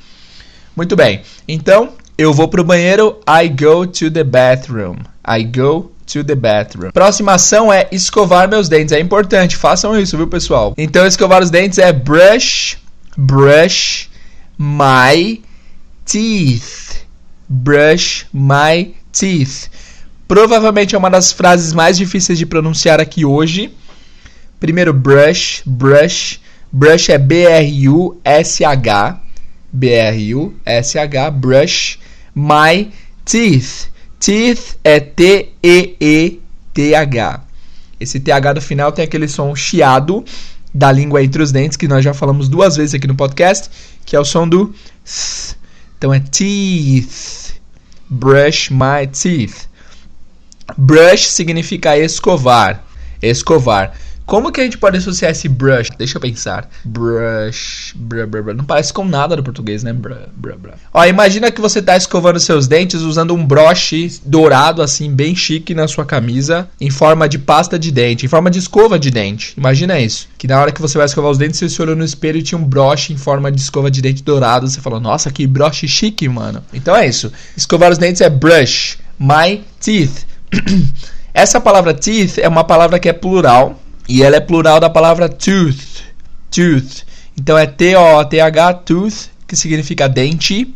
Muito 0.77 0.97
bem. 0.97 1.23
Então, 1.47 1.93
eu 2.17 2.33
vou 2.33 2.49
para 2.49 2.61
o 2.61 2.65
banheiro. 2.65 3.21
I 3.29 3.49
go 3.49 3.87
to 3.87 4.11
the 4.11 4.25
bathroom. 4.25 4.97
I 5.27 5.45
go 5.45 5.93
to 6.07 6.23
the 6.23 6.35
bathroom. 6.35 6.93
Próxima 6.93 7.33
ação 7.35 7.73
é 7.73 7.89
escovar 7.91 8.49
meus 8.49 8.69
dentes. 8.69 8.93
É 8.93 9.01
importante, 9.01 9.57
façam 9.57 9.99
isso, 9.99 10.17
viu, 10.17 10.29
pessoal? 10.29 10.73
Então, 10.79 11.07
escovar 11.07 11.43
os 11.43 11.51
dentes 11.51 11.79
é 11.79 11.93
brush, 11.93 12.79
brush 13.17 14.11
my 14.59 15.41
teeth 16.05 17.07
brush 17.49 18.27
my 18.33 18.95
teeth. 19.13 19.69
Provavelmente 20.27 20.95
é 20.95 20.99
uma 20.99 21.11
das 21.11 21.33
frases 21.33 21.73
mais 21.73 21.97
difíceis 21.97 22.39
de 22.39 22.45
pronunciar 22.45 23.01
aqui 23.01 23.25
hoje. 23.25 23.73
Primeiro, 24.59 24.93
brush, 24.93 25.63
brush. 25.65 26.41
Brush 26.73 27.11
é 27.11 27.19
B-R-U-S-H. 27.19 29.21
B-R-U-S-H, 29.73 31.31
brush. 31.31 31.99
My 32.35 32.91
teeth. 33.25 33.93
Teeth 34.19 34.77
é 34.83 34.99
T-E-E-T-H. 34.99 36.41
Esse 37.99 38.21
TH 38.21 38.53
do 38.55 38.61
final 38.61 38.93
tem 38.93 39.05
aquele 39.05 39.27
som 39.27 39.57
chiado 39.57 40.23
da 40.77 40.93
língua 40.93 41.23
entre 41.25 41.43
os 41.43 41.51
dentes, 41.51 41.77
que 41.77 41.89
nós 41.89 42.05
já 42.05 42.13
falamos 42.13 42.49
duas 42.49 42.77
vezes 42.77 42.95
aqui 42.95 43.07
no 43.07 43.15
podcast, 43.15 43.71
que 44.05 44.15
é 44.15 44.21
o 44.21 44.25
som 44.25 44.47
do. 44.47 44.75
Então 45.97 46.13
é 46.13 46.21
teeth. 46.21 47.57
Brush 48.09 48.71
my 48.71 49.07
teeth. 49.11 49.69
Brush 50.77 51.29
significa 51.29 51.97
escovar. 51.97 52.85
Escovar. 53.23 53.95
Como 54.27 54.51
que 54.51 54.61
a 54.61 54.65
gente 54.65 54.77
pode 54.77 54.99
associar 54.99 55.31
esse 55.31 55.49
brush? 55.49 55.89
Deixa 55.97 56.17
eu 56.17 56.21
pensar. 56.21 56.69
Brush. 56.85 57.95
Bra, 57.95 58.27
bra, 58.27 58.43
bra. 58.43 58.55
Não 58.55 58.65
parece 58.65 58.93
com 58.93 59.05
nada 59.05 59.37
do 59.37 59.43
português, 59.43 59.85
né? 59.85 59.93
Bra, 59.93 60.29
bra, 60.35 60.57
bra. 60.57 60.75
Ó, 60.93 61.05
imagina 61.05 61.49
que 61.53 61.61
você 61.61 61.79
está 61.79 61.97
escovando 61.97 62.41
seus 62.41 62.67
dentes 62.67 63.03
usando 63.03 63.33
um 63.33 63.47
broche 63.47 64.21
dourado, 64.25 64.83
assim, 64.83 65.15
bem 65.15 65.37
chique 65.37 65.75
na 65.75 65.87
sua 65.87 66.05
camisa, 66.05 66.69
em 66.81 66.91
forma 66.91 67.29
de 67.29 67.39
pasta 67.39 67.79
de 67.79 67.93
dente, 67.93 68.27
em 68.27 68.29
forma 68.29 68.51
de 68.51 68.59
escova 68.59 68.99
de 68.99 69.13
dente. 69.13 69.55
Imagina 69.57 70.01
isso. 70.01 70.27
Que 70.37 70.49
na 70.49 70.61
hora 70.61 70.73
que 70.73 70.83
você 70.83 70.99
vai 70.99 71.07
escovar 71.07 71.31
os 71.31 71.39
dentes, 71.39 71.61
você 71.61 71.69
se 71.69 71.81
olhou 71.81 71.95
no 71.95 72.05
espelho 72.05 72.39
e 72.39 72.43
tinha 72.43 72.59
um 72.59 72.65
broche 72.65 73.13
em 73.13 73.17
forma 73.17 73.53
de 73.53 73.61
escova 73.61 73.93
de 73.93 74.03
dente 74.03 74.25
dourado. 74.25 74.69
Você 74.69 74.81
falou, 74.81 74.99
nossa, 74.99 75.31
que 75.31 75.47
broche 75.47 75.87
chique, 75.87 76.29
mano. 76.29 76.65
Então 76.75 76.97
é 76.97 77.07
isso. 77.07 77.33
Escovar 77.57 77.93
os 77.93 77.99
dentes 77.99 78.21
é 78.21 78.29
brush. 78.29 78.99
My 79.21 79.63
teeth. 79.81 80.27
Essa 81.33 81.61
palavra 81.61 81.95
teeth 81.95 82.39
é 82.39 82.49
uma 82.49 82.65
palavra 82.65 82.99
que 82.99 83.09
é 83.09 83.13
plural 83.13 83.81
e 84.09 84.23
ela 84.23 84.37
é 84.37 84.41
plural 84.41 84.81
da 84.81 84.91
palavra 84.91 85.29
tooth. 85.29 86.05
Tooth. 86.51 87.05
Então 87.39 87.59
é 87.59 87.67
T-O-T-H, 87.67 88.75
tooth, 88.75 89.31
que 89.47 89.57
significa 89.57 90.09
dente. 90.09 90.75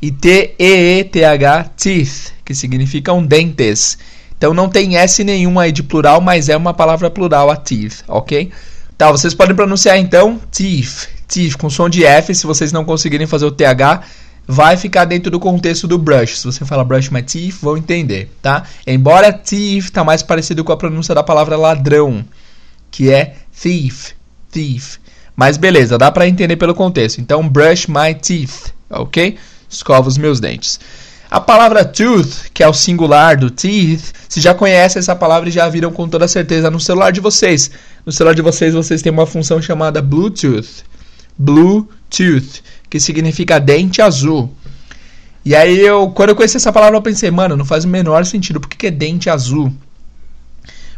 E 0.00 0.10
T-E-E-T-H, 0.10 1.70
teeth, 1.76 2.32
que 2.44 2.54
significam 2.54 3.24
dentes. 3.24 3.96
Então 4.36 4.52
não 4.52 4.68
tem 4.68 4.98
S 4.98 5.24
nenhum 5.24 5.58
aí 5.58 5.72
de 5.72 5.82
plural, 5.82 6.20
mas 6.20 6.50
é 6.50 6.56
uma 6.56 6.74
palavra 6.74 7.08
plural 7.08 7.50
a 7.50 7.56
teeth, 7.56 8.04
ok? 8.06 8.52
Tá, 8.98 9.10
vocês 9.10 9.32
podem 9.32 9.56
pronunciar 9.56 9.96
então 9.98 10.38
teeth, 10.50 11.08
teeth 11.26 11.56
com 11.56 11.70
som 11.70 11.88
de 11.88 12.04
F, 12.04 12.34
se 12.34 12.46
vocês 12.46 12.70
não 12.70 12.84
conseguirem 12.84 13.26
fazer 13.26 13.46
o 13.46 13.50
TH, 13.50 14.02
vai 14.46 14.76
ficar 14.76 15.06
dentro 15.06 15.30
do 15.30 15.40
contexto 15.40 15.88
do 15.88 15.96
brush. 15.96 16.38
Se 16.38 16.44
você 16.44 16.64
fala 16.66 16.84
brush 16.84 17.08
my 17.08 17.22
teeth, 17.22 17.54
vão 17.62 17.78
entender, 17.78 18.30
tá? 18.42 18.64
Embora 18.86 19.32
teeth 19.32 19.90
tá 19.90 20.04
mais 20.04 20.22
parecido 20.22 20.62
com 20.62 20.72
a 20.72 20.76
pronúncia 20.76 21.14
da 21.14 21.22
palavra 21.22 21.56
ladrão, 21.56 22.22
que 22.94 23.10
é 23.10 23.34
thief, 23.60 24.12
thief. 24.52 24.98
Mas 25.34 25.56
beleza, 25.56 25.98
dá 25.98 26.12
para 26.12 26.28
entender 26.28 26.54
pelo 26.54 26.76
contexto. 26.76 27.20
Então 27.20 27.48
brush 27.48 27.88
my 27.88 28.14
teeth, 28.14 28.72
ok? 28.88 29.36
Escova 29.68 30.06
os 30.06 30.16
meus 30.16 30.38
dentes. 30.38 30.78
A 31.28 31.40
palavra 31.40 31.84
tooth, 31.84 32.52
que 32.54 32.62
é 32.62 32.68
o 32.68 32.72
singular 32.72 33.36
do 33.36 33.50
teeth, 33.50 34.12
se 34.28 34.40
já 34.40 34.54
conhece 34.54 34.96
essa 34.96 35.16
palavra 35.16 35.48
e 35.48 35.52
já 35.52 35.68
viram 35.68 35.90
com 35.90 36.08
toda 36.08 36.28
certeza 36.28 36.70
no 36.70 36.78
celular 36.78 37.10
de 37.10 37.20
vocês. 37.20 37.68
No 38.06 38.12
celular 38.12 38.32
de 38.32 38.42
vocês, 38.42 38.74
vocês 38.74 39.02
têm 39.02 39.10
uma 39.10 39.26
função 39.26 39.60
chamada 39.60 40.00
Bluetooth. 40.00 40.84
Bluetooth, 41.36 42.62
que 42.88 43.00
significa 43.00 43.58
dente 43.58 44.00
azul. 44.00 44.54
E 45.44 45.56
aí, 45.56 45.80
eu, 45.80 46.10
quando 46.10 46.28
eu 46.28 46.36
conheci 46.36 46.58
essa 46.58 46.72
palavra, 46.72 46.96
eu 46.96 47.02
pensei, 47.02 47.32
mano, 47.32 47.56
não 47.56 47.64
faz 47.64 47.84
o 47.84 47.88
menor 47.88 48.24
sentido. 48.24 48.60
Por 48.60 48.68
que, 48.68 48.76
que 48.76 48.86
é 48.86 48.90
dente 48.92 49.28
azul? 49.28 49.74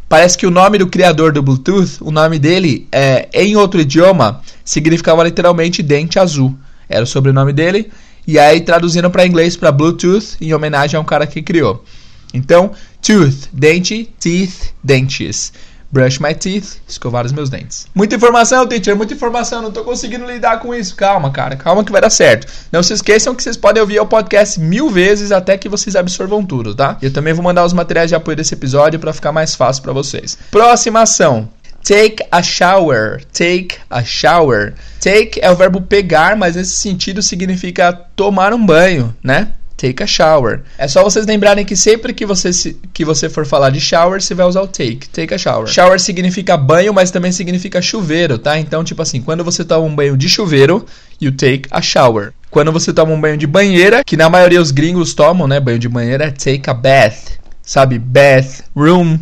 Parece 0.09 0.39
que 0.39 0.47
o 0.47 0.51
nome 0.51 0.79
do 0.79 0.87
criador 0.87 1.33
do 1.33 1.43
Bluetooth, 1.43 1.99
o 2.01 2.13
nome 2.13 2.39
dele, 2.39 2.87
é, 2.93 3.29
em 3.33 3.57
outro 3.57 3.81
idioma, 3.81 4.41
significava 4.65 5.25
literalmente 5.25 5.83
dente 5.83 6.19
azul. 6.19 6.57
Era 6.89 7.03
o 7.03 7.07
sobrenome 7.07 7.53
dele. 7.53 7.91
E 8.27 8.39
aí 8.39 8.61
traduzindo 8.61 9.11
para 9.11 9.27
inglês 9.27 9.57
para 9.57 9.73
Bluetooth 9.73 10.37
em 10.41 10.53
homenagem 10.53 10.97
a 10.97 11.01
um 11.01 11.05
cara 11.05 11.27
que 11.27 11.43
criou. 11.43 11.85
Então, 12.33 12.73
tooth, 13.01 13.49
dente, 13.53 14.09
teeth, 14.21 14.75
dentes. 14.83 15.53
Brush 15.91 16.19
my 16.19 16.35
teeth, 16.35 16.81
escovar 16.89 17.25
os 17.25 17.33
meus 17.33 17.49
dentes. 17.49 17.87
Muita 17.95 18.17
informação, 18.17 18.67
teacher, 18.67 18.97
muita 18.97 19.15
informação. 19.15 19.63
Não 19.63 19.71
tô 19.71 19.85
conseguindo 19.85 20.27
lidar 20.27 20.61
com 20.61 20.75
isso. 20.75 20.95
Calma, 20.97 21.31
cara, 21.31 21.57
calma 21.57 21.85
que 21.85 21.93
vai 21.93 22.01
dar 22.01 22.11
certo. 22.11 22.47
Não 22.73 22.83
se 22.83 22.93
esqueçam 22.93 23.35
que 23.35 23.43
vocês 23.43 23.57
podem 23.57 23.81
ouvir 23.81 24.01
o 24.01 24.07
podcast 24.07 24.59
mil 24.61 24.91
vezes 24.91 25.33
até 25.33 25.57
que 25.57 25.69
vocês 25.69 25.95
absorvam 25.97 26.45
tudo, 26.45 26.75
tá? 26.75 26.99
Eu 27.01 27.13
também 27.13 27.33
vou 27.33 27.45
mandar 27.45 27.65
os 27.65 27.73
materiais 27.73 28.09
de 28.09 28.15
apoio 28.15 28.37
desse 28.37 28.55
episódio 28.55 28.99
para 28.99 29.13
ficar 29.13 29.33
mais 29.33 29.55
fácil 29.55 29.83
para 29.83 29.93
vocês. 29.93 30.37
Próxima 30.51 31.03
ação. 31.03 31.49
Take 31.87 32.27
a 32.33 32.43
shower. 32.43 33.25
Take 33.33 33.77
a 33.89 34.03
shower. 34.03 34.75
Take 35.01 35.39
é 35.41 35.49
o 35.53 35.55
verbo 35.55 35.81
pegar, 35.81 36.37
mas 36.37 36.57
nesse 36.57 36.73
sentido 36.73 37.23
significa 37.23 37.93
tomar 37.93 38.53
um 38.53 38.67
banho, 38.67 39.15
né? 39.23 39.53
Take 39.77 40.03
a 40.03 40.07
shower. 40.07 40.63
É 40.79 40.89
só 40.89 41.03
vocês 41.03 41.27
lembrarem 41.27 41.65
que 41.65 41.77
sempre 41.77 42.15
que 42.15 42.25
você, 42.25 42.51
se, 42.51 42.81
que 42.95 43.05
você 43.05 43.29
for 43.29 43.45
falar 43.45 43.69
de 43.69 43.79
shower, 43.79 44.23
você 44.23 44.35
vai 44.35 44.47
usar 44.47 44.63
o 44.63 44.67
take. 44.67 45.07
Take 45.11 45.35
a 45.35 45.39
shower. 45.39 45.67
Shower 45.67 46.01
significa 46.01 46.57
banho, 46.57 46.95
mas 46.95 47.11
também 47.11 47.31
significa 47.31 47.83
chuveiro, 47.83 48.39
tá? 48.39 48.59
Então, 48.59 48.83
tipo 48.83 49.03
assim, 49.03 49.21
quando 49.21 49.45
você 49.45 49.65
toma 49.65 49.87
um 49.87 49.95
banho 49.95 50.17
de 50.17 50.31
chuveiro, 50.31 50.87
you 51.21 51.31
take 51.31 51.69
a 51.71 51.83
shower. 51.83 52.33
Quando 52.51 52.73
você 52.73 52.91
toma 52.91 53.13
um 53.13 53.21
banho 53.21 53.37
de 53.37 53.47
banheira, 53.47 54.03
que 54.03 54.17
na 54.17 54.31
maioria 54.31 54.63
os 54.63 54.71
gringos 54.71 55.13
tomam, 55.13 55.47
né? 55.47 55.61
Banho 55.61 55.79
de 55.79 55.91
banheira 55.91 56.25
é 56.25 56.31
take 56.31 56.71
a 56.71 56.75
bath. 56.75 57.39
Sabe? 57.61 57.99
Bath, 57.99 58.63
room, 58.75 59.19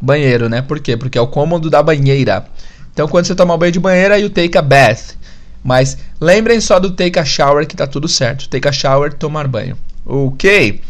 banheiro, 0.00 0.48
né? 0.48 0.62
Por 0.62 0.80
quê? 0.80 0.96
Porque 0.96 1.18
é 1.18 1.20
o 1.20 1.26
cômodo 1.26 1.68
da 1.68 1.82
banheira. 1.82 2.46
Então, 2.94 3.06
quando 3.06 3.26
você 3.26 3.34
toma 3.34 3.58
banho 3.58 3.72
de 3.72 3.80
banheira, 3.80 4.18
you 4.18 4.30
take 4.30 4.56
a 4.56 4.62
bath. 4.62 5.16
Mas 5.62 5.98
lembrem 6.18 6.62
só 6.62 6.78
do 6.78 6.92
take 6.92 7.18
a 7.18 7.24
shower 7.26 7.66
que 7.66 7.76
tá 7.76 7.86
tudo 7.86 8.08
certo. 8.08 8.48
Take 8.48 8.66
a 8.66 8.72
shower, 8.72 9.12
tomar 9.12 9.46
banho. 9.46 9.76
Ok. 10.08 10.80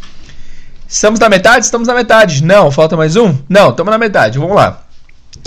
Estamos 0.87 1.19
na 1.19 1.29
metade? 1.29 1.65
Estamos 1.65 1.89
na 1.89 1.95
metade. 1.95 2.45
Não, 2.45 2.71
falta 2.71 2.97
mais 2.97 3.17
um? 3.17 3.37
Não, 3.49 3.71
estamos 3.71 3.91
na 3.91 3.99
metade. 3.99 4.39
Vamos 4.39 4.55
lá. 4.55 4.87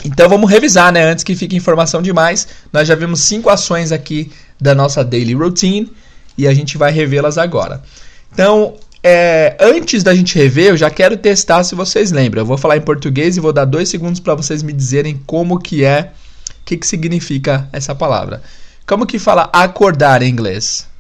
Então 0.04 0.28
vamos 0.28 0.52
revisar, 0.52 0.92
né? 0.92 1.06
Antes 1.06 1.24
que 1.24 1.36
fique 1.38 1.56
informação 1.56 2.02
demais. 2.02 2.50
Nós 2.74 2.86
já 2.86 2.96
vimos 2.96 3.22
cinco 3.22 3.50
ações 3.50 3.94
aqui 3.94 4.30
da 4.60 4.76
nossa 4.76 5.06
daily 5.06 5.34
routine 5.34 5.90
e 6.38 6.50
a 6.50 6.54
gente 6.54 6.78
vai 6.78 6.92
revê-las 6.92 7.38
agora. 7.38 7.82
Então, 8.34 8.76
é, 9.02 9.56
antes 9.58 10.04
da 10.04 10.14
gente 10.14 10.38
rever, 10.38 10.72
eu 10.72 10.78
já 10.78 10.90
quero 10.90 11.16
testar 11.16 11.64
se 11.64 11.74
vocês 11.74 12.12
lembram. 12.12 12.42
Eu 12.42 12.46
vou 12.46 12.58
falar 12.58 12.76
em 12.76 12.82
português 12.82 13.38
e 13.38 13.40
vou 13.40 13.54
dar 13.54 13.66
dois 13.66 13.88
segundos 13.88 14.20
para 14.20 14.36
vocês 14.36 14.62
me 14.62 14.74
dizerem 14.74 15.22
como 15.26 15.58
que 15.58 15.86
é, 15.86 16.12
o 16.60 16.66
que, 16.66 16.76
que 16.76 16.86
significa 16.86 17.70
essa 17.72 17.96
palavra. 17.96 18.42
Como 18.86 19.06
que 19.06 19.18
fala 19.18 19.50
acordar 19.54 20.22
em 20.22 20.30
inglês? 20.30 20.91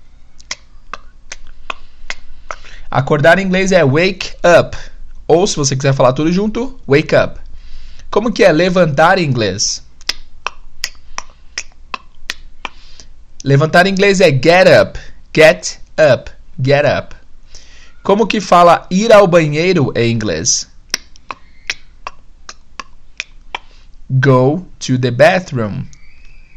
Acordar 2.91 3.39
em 3.39 3.45
inglês 3.45 3.71
é 3.71 3.85
wake 3.85 4.33
up. 4.59 4.77
Ou 5.25 5.47
se 5.47 5.55
você 5.55 5.77
quiser 5.77 5.93
falar 5.93 6.11
tudo 6.11 6.29
junto, 6.29 6.77
wake 6.85 7.15
up. 7.15 7.39
Como 8.09 8.33
que 8.33 8.43
é 8.43 8.51
levantar 8.51 9.17
em 9.17 9.23
inglês? 9.23 9.81
Levantar 13.45 13.87
em 13.87 13.91
inglês 13.91 14.19
é 14.19 14.29
get 14.29 14.67
up. 14.67 14.99
Get 15.33 15.79
up. 15.97 16.29
Get 16.61 16.83
up. 16.85 17.15
Como 18.03 18.27
que 18.27 18.41
fala 18.41 18.85
ir 18.91 19.13
ao 19.13 19.25
banheiro 19.25 19.93
em 19.95 20.11
inglês? 20.11 20.67
Go 24.09 24.67
to 24.79 24.99
the 24.99 25.11
bathroom. 25.11 25.85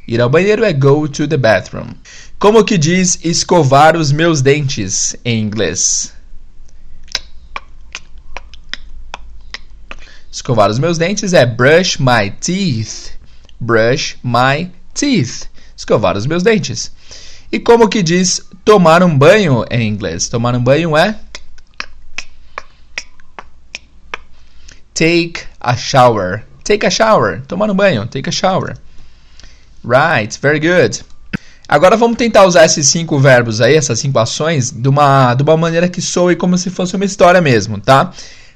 Ir 0.08 0.20
ao 0.20 0.28
banheiro 0.28 0.64
é 0.64 0.72
go 0.72 1.06
to 1.06 1.28
the 1.28 1.36
bathroom. 1.36 1.94
Como 2.40 2.64
que 2.64 2.76
diz 2.76 3.20
escovar 3.22 3.96
os 3.96 4.10
meus 4.10 4.42
dentes 4.42 5.14
em 5.24 5.40
inglês? 5.40 6.12
Escovar 10.34 10.68
os 10.68 10.80
meus 10.80 10.98
dentes 10.98 11.32
é 11.32 11.46
brush 11.46 11.96
my 12.00 12.28
teeth. 12.40 13.12
Brush 13.60 14.16
my 14.24 14.68
teeth. 14.92 15.48
Escovar 15.76 16.16
os 16.16 16.26
meus 16.26 16.42
dentes. 16.42 16.90
E 17.52 17.60
como 17.60 17.88
que 17.88 18.02
diz 18.02 18.40
tomar 18.64 19.04
um 19.04 19.16
banho 19.16 19.64
em 19.70 19.88
inglês? 19.88 20.28
Tomar 20.28 20.56
um 20.56 20.60
banho 20.60 20.96
é 20.96 21.16
Take 24.92 25.44
a 25.60 25.76
shower. 25.76 26.42
Take 26.64 26.84
a 26.84 26.90
shower. 26.90 27.42
Tomar 27.46 27.70
um 27.70 27.74
banho. 27.76 28.04
Take 28.08 28.28
a 28.28 28.32
shower. 28.32 28.76
Right. 29.84 30.36
Very 30.42 30.58
good. 30.58 31.04
Agora 31.68 31.96
vamos 31.96 32.16
tentar 32.16 32.44
usar 32.44 32.64
esses 32.64 32.88
cinco 32.88 33.20
verbos 33.20 33.60
aí, 33.60 33.76
essas 33.76 34.00
cinco 34.00 34.18
ações, 34.18 34.72
de 34.72 34.88
uma, 34.88 35.32
de 35.34 35.44
uma 35.44 35.56
maneira 35.56 35.88
que 35.88 36.02
soe 36.02 36.34
como 36.34 36.58
se 36.58 36.70
fosse 36.70 36.96
uma 36.96 37.04
história 37.04 37.40
mesmo, 37.40 37.80
tá? 37.80 38.12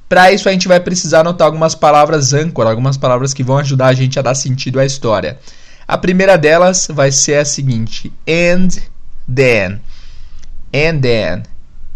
Para 0.08 0.32
isso 0.32 0.48
a 0.48 0.52
gente 0.52 0.66
vai 0.66 0.80
precisar 0.80 1.20
anotar 1.20 1.46
algumas 1.46 1.74
palavras 1.74 2.32
âncora, 2.32 2.70
algumas 2.70 2.96
palavras 2.96 3.34
que 3.34 3.42
vão 3.42 3.58
ajudar 3.58 3.88
a 3.88 3.92
gente 3.92 4.18
a 4.18 4.22
dar 4.22 4.34
sentido 4.34 4.80
à 4.80 4.86
história. 4.86 5.38
A 5.86 5.98
primeira 5.98 6.38
delas 6.38 6.88
vai 6.90 7.12
ser 7.12 7.36
a 7.36 7.44
seguinte: 7.44 8.12
and 8.26 8.68
then. 9.32 9.80
And 10.72 11.00
then. 11.00 11.42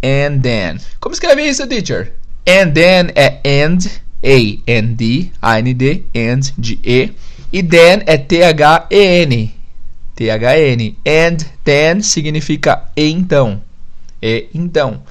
And 0.03 0.41
then. 0.41 0.79
Como 1.01 1.15
escreve 1.15 1.43
isso, 1.43 1.67
teacher? 1.67 2.13
And 2.47 2.73
then 2.73 3.13
é 3.15 3.41
and 3.45 3.79
a-N-D, 4.23 5.33
A-N-D, 5.43 6.05
and, 6.15 6.41
de 6.57 6.79
E. 6.85 7.13
E 7.53 7.63
then 7.63 8.03
é 8.07 8.17
T-H-E-N. 8.17 9.55
T-H-E-N. 10.15 10.97
And 11.07 11.37
then 11.65 12.03
significa 12.03 12.85
e 12.97 13.11
então. 13.11 13.61
E 14.21 14.49
então. 14.55 15.03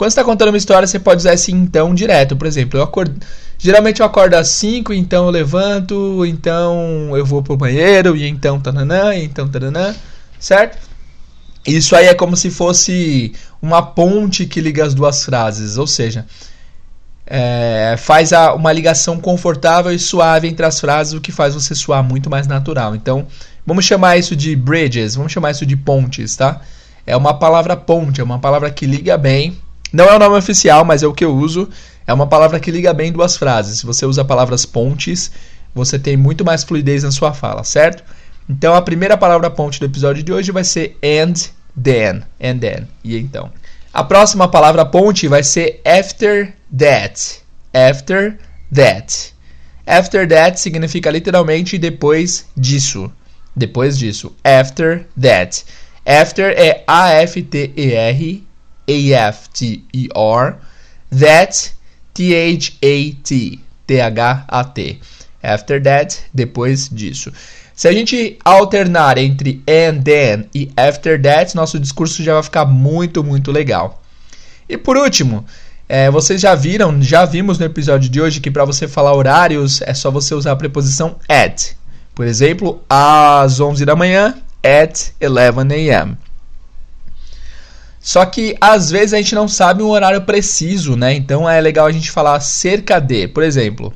Quando 0.00 0.12
você 0.12 0.18
está 0.18 0.24
contando 0.24 0.48
uma 0.48 0.56
história, 0.56 0.88
você 0.88 0.98
pode 0.98 1.18
usar 1.18 1.34
esse 1.34 1.52
então 1.52 1.94
direto. 1.94 2.34
Por 2.34 2.46
exemplo, 2.46 2.80
eu 2.80 2.82
acordo. 2.82 3.20
Geralmente 3.58 4.00
eu 4.00 4.06
acordo 4.06 4.32
às 4.32 4.48
5, 4.48 4.94
então 4.94 5.26
eu 5.26 5.30
levanto, 5.30 6.24
então 6.24 7.14
eu 7.14 7.26
vou 7.26 7.42
pro 7.42 7.54
banheiro, 7.54 8.16
e 8.16 8.26
então 8.26 8.58
tananã, 8.58 9.14
e 9.14 9.24
então 9.24 9.46
tananã, 9.46 9.94
certo? 10.38 10.78
Isso 11.66 11.94
aí 11.94 12.06
é 12.06 12.14
como 12.14 12.34
se 12.34 12.50
fosse 12.50 13.34
uma 13.60 13.82
ponte 13.82 14.46
que 14.46 14.58
liga 14.58 14.86
as 14.86 14.94
duas 14.94 15.22
frases, 15.22 15.76
ou 15.76 15.86
seja, 15.86 16.24
é, 17.26 17.94
faz 17.98 18.32
a, 18.32 18.54
uma 18.54 18.72
ligação 18.72 19.20
confortável 19.20 19.92
e 19.92 19.98
suave 19.98 20.48
entre 20.48 20.64
as 20.64 20.80
frases, 20.80 21.12
o 21.12 21.20
que 21.20 21.30
faz 21.30 21.52
você 21.52 21.74
soar 21.74 22.02
muito 22.02 22.30
mais 22.30 22.46
natural. 22.46 22.96
Então, 22.96 23.26
vamos 23.66 23.84
chamar 23.84 24.16
isso 24.16 24.34
de 24.34 24.56
bridges, 24.56 25.14
vamos 25.14 25.30
chamar 25.30 25.50
isso 25.50 25.66
de 25.66 25.76
pontes, 25.76 26.36
tá? 26.36 26.62
É 27.06 27.14
uma 27.14 27.34
palavra 27.34 27.76
ponte, 27.76 28.22
é 28.22 28.24
uma 28.24 28.38
palavra 28.38 28.70
que 28.70 28.86
liga 28.86 29.18
bem. 29.18 29.60
Não 29.92 30.04
é 30.04 30.14
o 30.14 30.18
nome 30.18 30.36
oficial, 30.36 30.84
mas 30.84 31.02
é 31.02 31.06
o 31.06 31.12
que 31.12 31.24
eu 31.24 31.34
uso. 31.34 31.68
É 32.06 32.12
uma 32.12 32.26
palavra 32.26 32.60
que 32.60 32.70
liga 32.70 32.92
bem 32.92 33.12
duas 33.12 33.36
frases. 33.36 33.78
Se 33.80 33.86
você 33.86 34.06
usa 34.06 34.24
palavras 34.24 34.64
pontes, 34.66 35.30
você 35.74 35.98
tem 35.98 36.16
muito 36.16 36.44
mais 36.44 36.64
fluidez 36.64 37.02
na 37.02 37.10
sua 37.10 37.32
fala, 37.32 37.64
certo? 37.64 38.02
Então, 38.48 38.74
a 38.74 38.82
primeira 38.82 39.16
palavra 39.16 39.50
ponte 39.50 39.78
do 39.78 39.86
episódio 39.86 40.22
de 40.22 40.32
hoje 40.32 40.50
vai 40.50 40.64
ser 40.64 40.96
and 41.04 41.34
then. 41.80 42.22
And 42.42 42.58
then. 42.58 42.88
E 43.04 43.16
então. 43.16 43.50
A 43.92 44.04
próxima 44.04 44.48
palavra 44.48 44.84
ponte 44.84 45.28
vai 45.28 45.42
ser 45.42 45.80
after 45.84 46.52
that. 46.76 47.40
After 47.72 48.38
that. 48.74 49.34
After 49.86 50.28
that 50.28 50.60
significa 50.60 51.10
literalmente 51.10 51.78
depois 51.78 52.46
disso. 52.56 53.12
Depois 53.54 53.98
disso. 53.98 54.34
After 54.44 55.06
that. 55.20 55.64
After 56.06 56.52
é 56.56 56.82
A-F-T-E-R. 56.86 58.44
A-F-T-E-R. 58.88 60.56
That. 61.18 61.72
T-H-A-T. 62.14 63.60
T-H-A-T. 63.86 65.00
After 65.42 65.82
that, 65.82 66.18
depois 66.34 66.88
disso. 66.88 67.32
Se 67.74 67.88
a 67.88 67.92
gente 67.92 68.38
alternar 68.44 69.16
entre 69.16 69.62
and 69.66 70.02
then 70.02 70.46
e 70.54 70.70
after 70.76 71.20
that, 71.22 71.56
nosso 71.56 71.80
discurso 71.80 72.22
já 72.22 72.34
vai 72.34 72.42
ficar 72.42 72.66
muito, 72.66 73.24
muito 73.24 73.50
legal. 73.50 74.02
E 74.68 74.76
por 74.76 74.98
último, 74.98 75.46
é, 75.88 76.10
vocês 76.10 76.40
já 76.40 76.54
viram, 76.54 77.00
já 77.02 77.24
vimos 77.24 77.58
no 77.58 77.64
episódio 77.64 78.10
de 78.10 78.20
hoje 78.20 78.38
que 78.38 78.50
para 78.50 78.66
você 78.66 78.86
falar 78.86 79.14
horários 79.14 79.80
é 79.82 79.94
só 79.94 80.10
você 80.10 80.34
usar 80.34 80.52
a 80.52 80.56
preposição 80.56 81.16
at. 81.26 81.72
Por 82.14 82.26
exemplo, 82.26 82.84
às 82.88 83.58
11 83.58 83.84
da 83.86 83.96
manhã, 83.96 84.34
at 84.62 85.12
11 85.20 85.74
a.m. 85.74 86.18
Só 88.00 88.24
que 88.24 88.56
às 88.58 88.90
vezes 88.90 89.12
a 89.12 89.18
gente 89.18 89.34
não 89.34 89.46
sabe 89.46 89.82
um 89.82 89.90
horário 89.90 90.22
preciso, 90.22 90.96
né? 90.96 91.12
Então 91.12 91.48
é 91.48 91.60
legal 91.60 91.86
a 91.86 91.92
gente 91.92 92.10
falar 92.10 92.40
cerca 92.40 92.98
de. 92.98 93.28
Por 93.28 93.42
exemplo, 93.42 93.92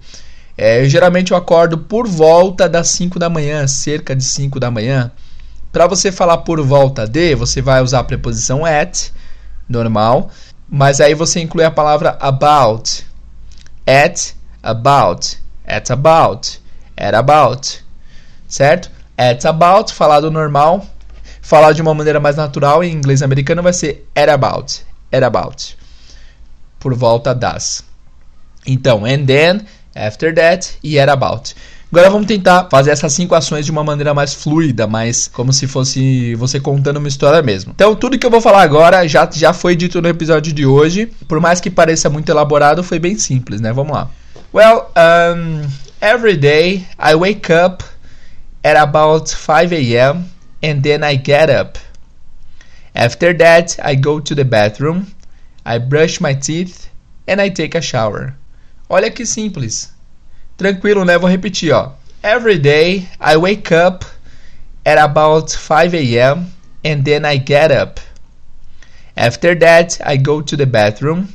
é, 0.56 0.84
geralmente 0.84 1.32
eu 1.32 1.37
acordo 1.37 1.78
por 1.78 2.06
volta 2.06 2.68
das 2.68 2.88
5 2.88 3.18
da 3.18 3.30
manhã, 3.30 3.66
cerca 3.66 4.14
de 4.14 4.23
5 4.23 4.61
da 4.61 4.70
manhã. 4.70 5.11
Para 5.73 5.87
você 5.87 6.12
falar 6.12 6.38
por 6.38 6.61
volta 6.61 7.06
de, 7.06 7.34
você 7.34 7.61
vai 7.61 7.82
usar 7.82 8.00
a 8.00 8.04
preposição 8.04 8.64
at, 8.64 9.11
normal, 9.68 10.30
mas 10.68 11.00
aí 11.00 11.14
você 11.14 11.40
inclui 11.40 11.64
a 11.64 11.70
palavra 11.70 12.16
about. 12.20 13.04
At, 13.87 14.34
about, 14.62 15.37
at 15.66 15.90
about, 15.90 16.61
at 16.96 17.14
about, 17.14 17.84
certo? 18.46 18.90
At 19.16 19.44
about, 19.44 19.92
falado 19.92 20.30
normal. 20.30 20.87
Falar 21.44 21.72
de 21.72 21.82
uma 21.82 21.92
maneira 21.92 22.18
mais 22.18 22.36
natural 22.36 22.82
em 22.82 22.90
inglês 22.90 23.20
americano 23.20 23.62
vai 23.62 23.74
ser 23.74 24.08
at 24.16 24.30
about, 24.30 24.80
at 25.12 25.22
about, 25.22 25.76
por 26.80 26.94
volta 26.94 27.34
das. 27.34 27.84
Então, 28.66 29.04
and 29.04 29.26
then 29.26 29.60
after 29.94 30.34
that 30.34 30.78
e 30.82 30.98
at 30.98 31.10
about. 31.10 31.54
Agora 31.92 32.08
vamos 32.08 32.26
tentar 32.26 32.66
fazer 32.70 32.92
essas 32.92 33.12
cinco 33.12 33.34
ações 33.34 33.66
de 33.66 33.70
uma 33.70 33.84
maneira 33.84 34.14
mais 34.14 34.32
fluida, 34.32 34.86
mais 34.86 35.28
como 35.28 35.52
se 35.52 35.66
fosse 35.66 36.34
você 36.34 36.58
contando 36.58 36.96
uma 36.96 37.08
história 37.08 37.42
mesmo. 37.42 37.72
Então, 37.74 37.94
tudo 37.94 38.18
que 38.18 38.24
eu 38.24 38.30
vou 38.30 38.40
falar 38.40 38.62
agora 38.62 39.06
já, 39.06 39.28
já 39.30 39.52
foi 39.52 39.76
dito 39.76 40.00
no 40.00 40.08
episódio 40.08 40.50
de 40.50 40.64
hoje. 40.64 41.12
Por 41.28 41.40
mais 41.40 41.60
que 41.60 41.70
pareça 41.70 42.08
muito 42.08 42.30
elaborado, 42.30 42.82
foi 42.82 42.98
bem 42.98 43.18
simples, 43.18 43.60
né? 43.60 43.70
Vamos 43.70 43.92
lá. 43.92 44.08
Well, 44.52 44.90
um, 44.96 45.68
every 46.00 46.38
day 46.38 46.86
I 46.98 47.14
wake 47.14 47.52
up 47.52 47.84
at 48.64 48.76
about 48.76 49.28
5 49.28 49.74
a.m. 49.74 50.24
and 50.64 50.83
then 50.83 51.04
I 51.04 51.16
get 51.16 51.50
up. 51.50 51.76
After 52.94 53.35
that, 53.35 53.78
I 53.83 53.97
go 53.97 54.18
to 54.18 54.35
the 54.35 54.47
bathroom, 54.47 55.14
I 55.66 55.76
brush 55.76 56.23
my 56.23 56.33
teeth 56.33 56.88
and 57.28 57.38
I 57.38 57.50
take 57.50 57.75
a 57.75 57.83
shower. 57.83 58.35
Olha 58.88 59.14
que 59.14 59.26
simples. 59.26 59.92
Tranquilo, 60.56 61.04
né? 61.04 61.18
Vou 61.18 61.28
repetir, 61.28 61.75
ó. 61.75 61.92
Every 62.23 62.59
day 62.59 63.11
I 63.21 63.37
wake 63.37 63.73
up 63.73 64.06
at 64.87 64.97
about 64.97 65.52
5 65.52 65.94
a.m. 65.94 66.47
and 66.83 67.04
then 67.04 67.26
I 67.26 67.37
get 67.37 67.71
up. 67.71 68.00
After 69.18 69.54
that, 69.56 70.00
I 70.02 70.16
go 70.16 70.40
to 70.40 70.56
the 70.56 70.66
bathroom, 70.66 71.28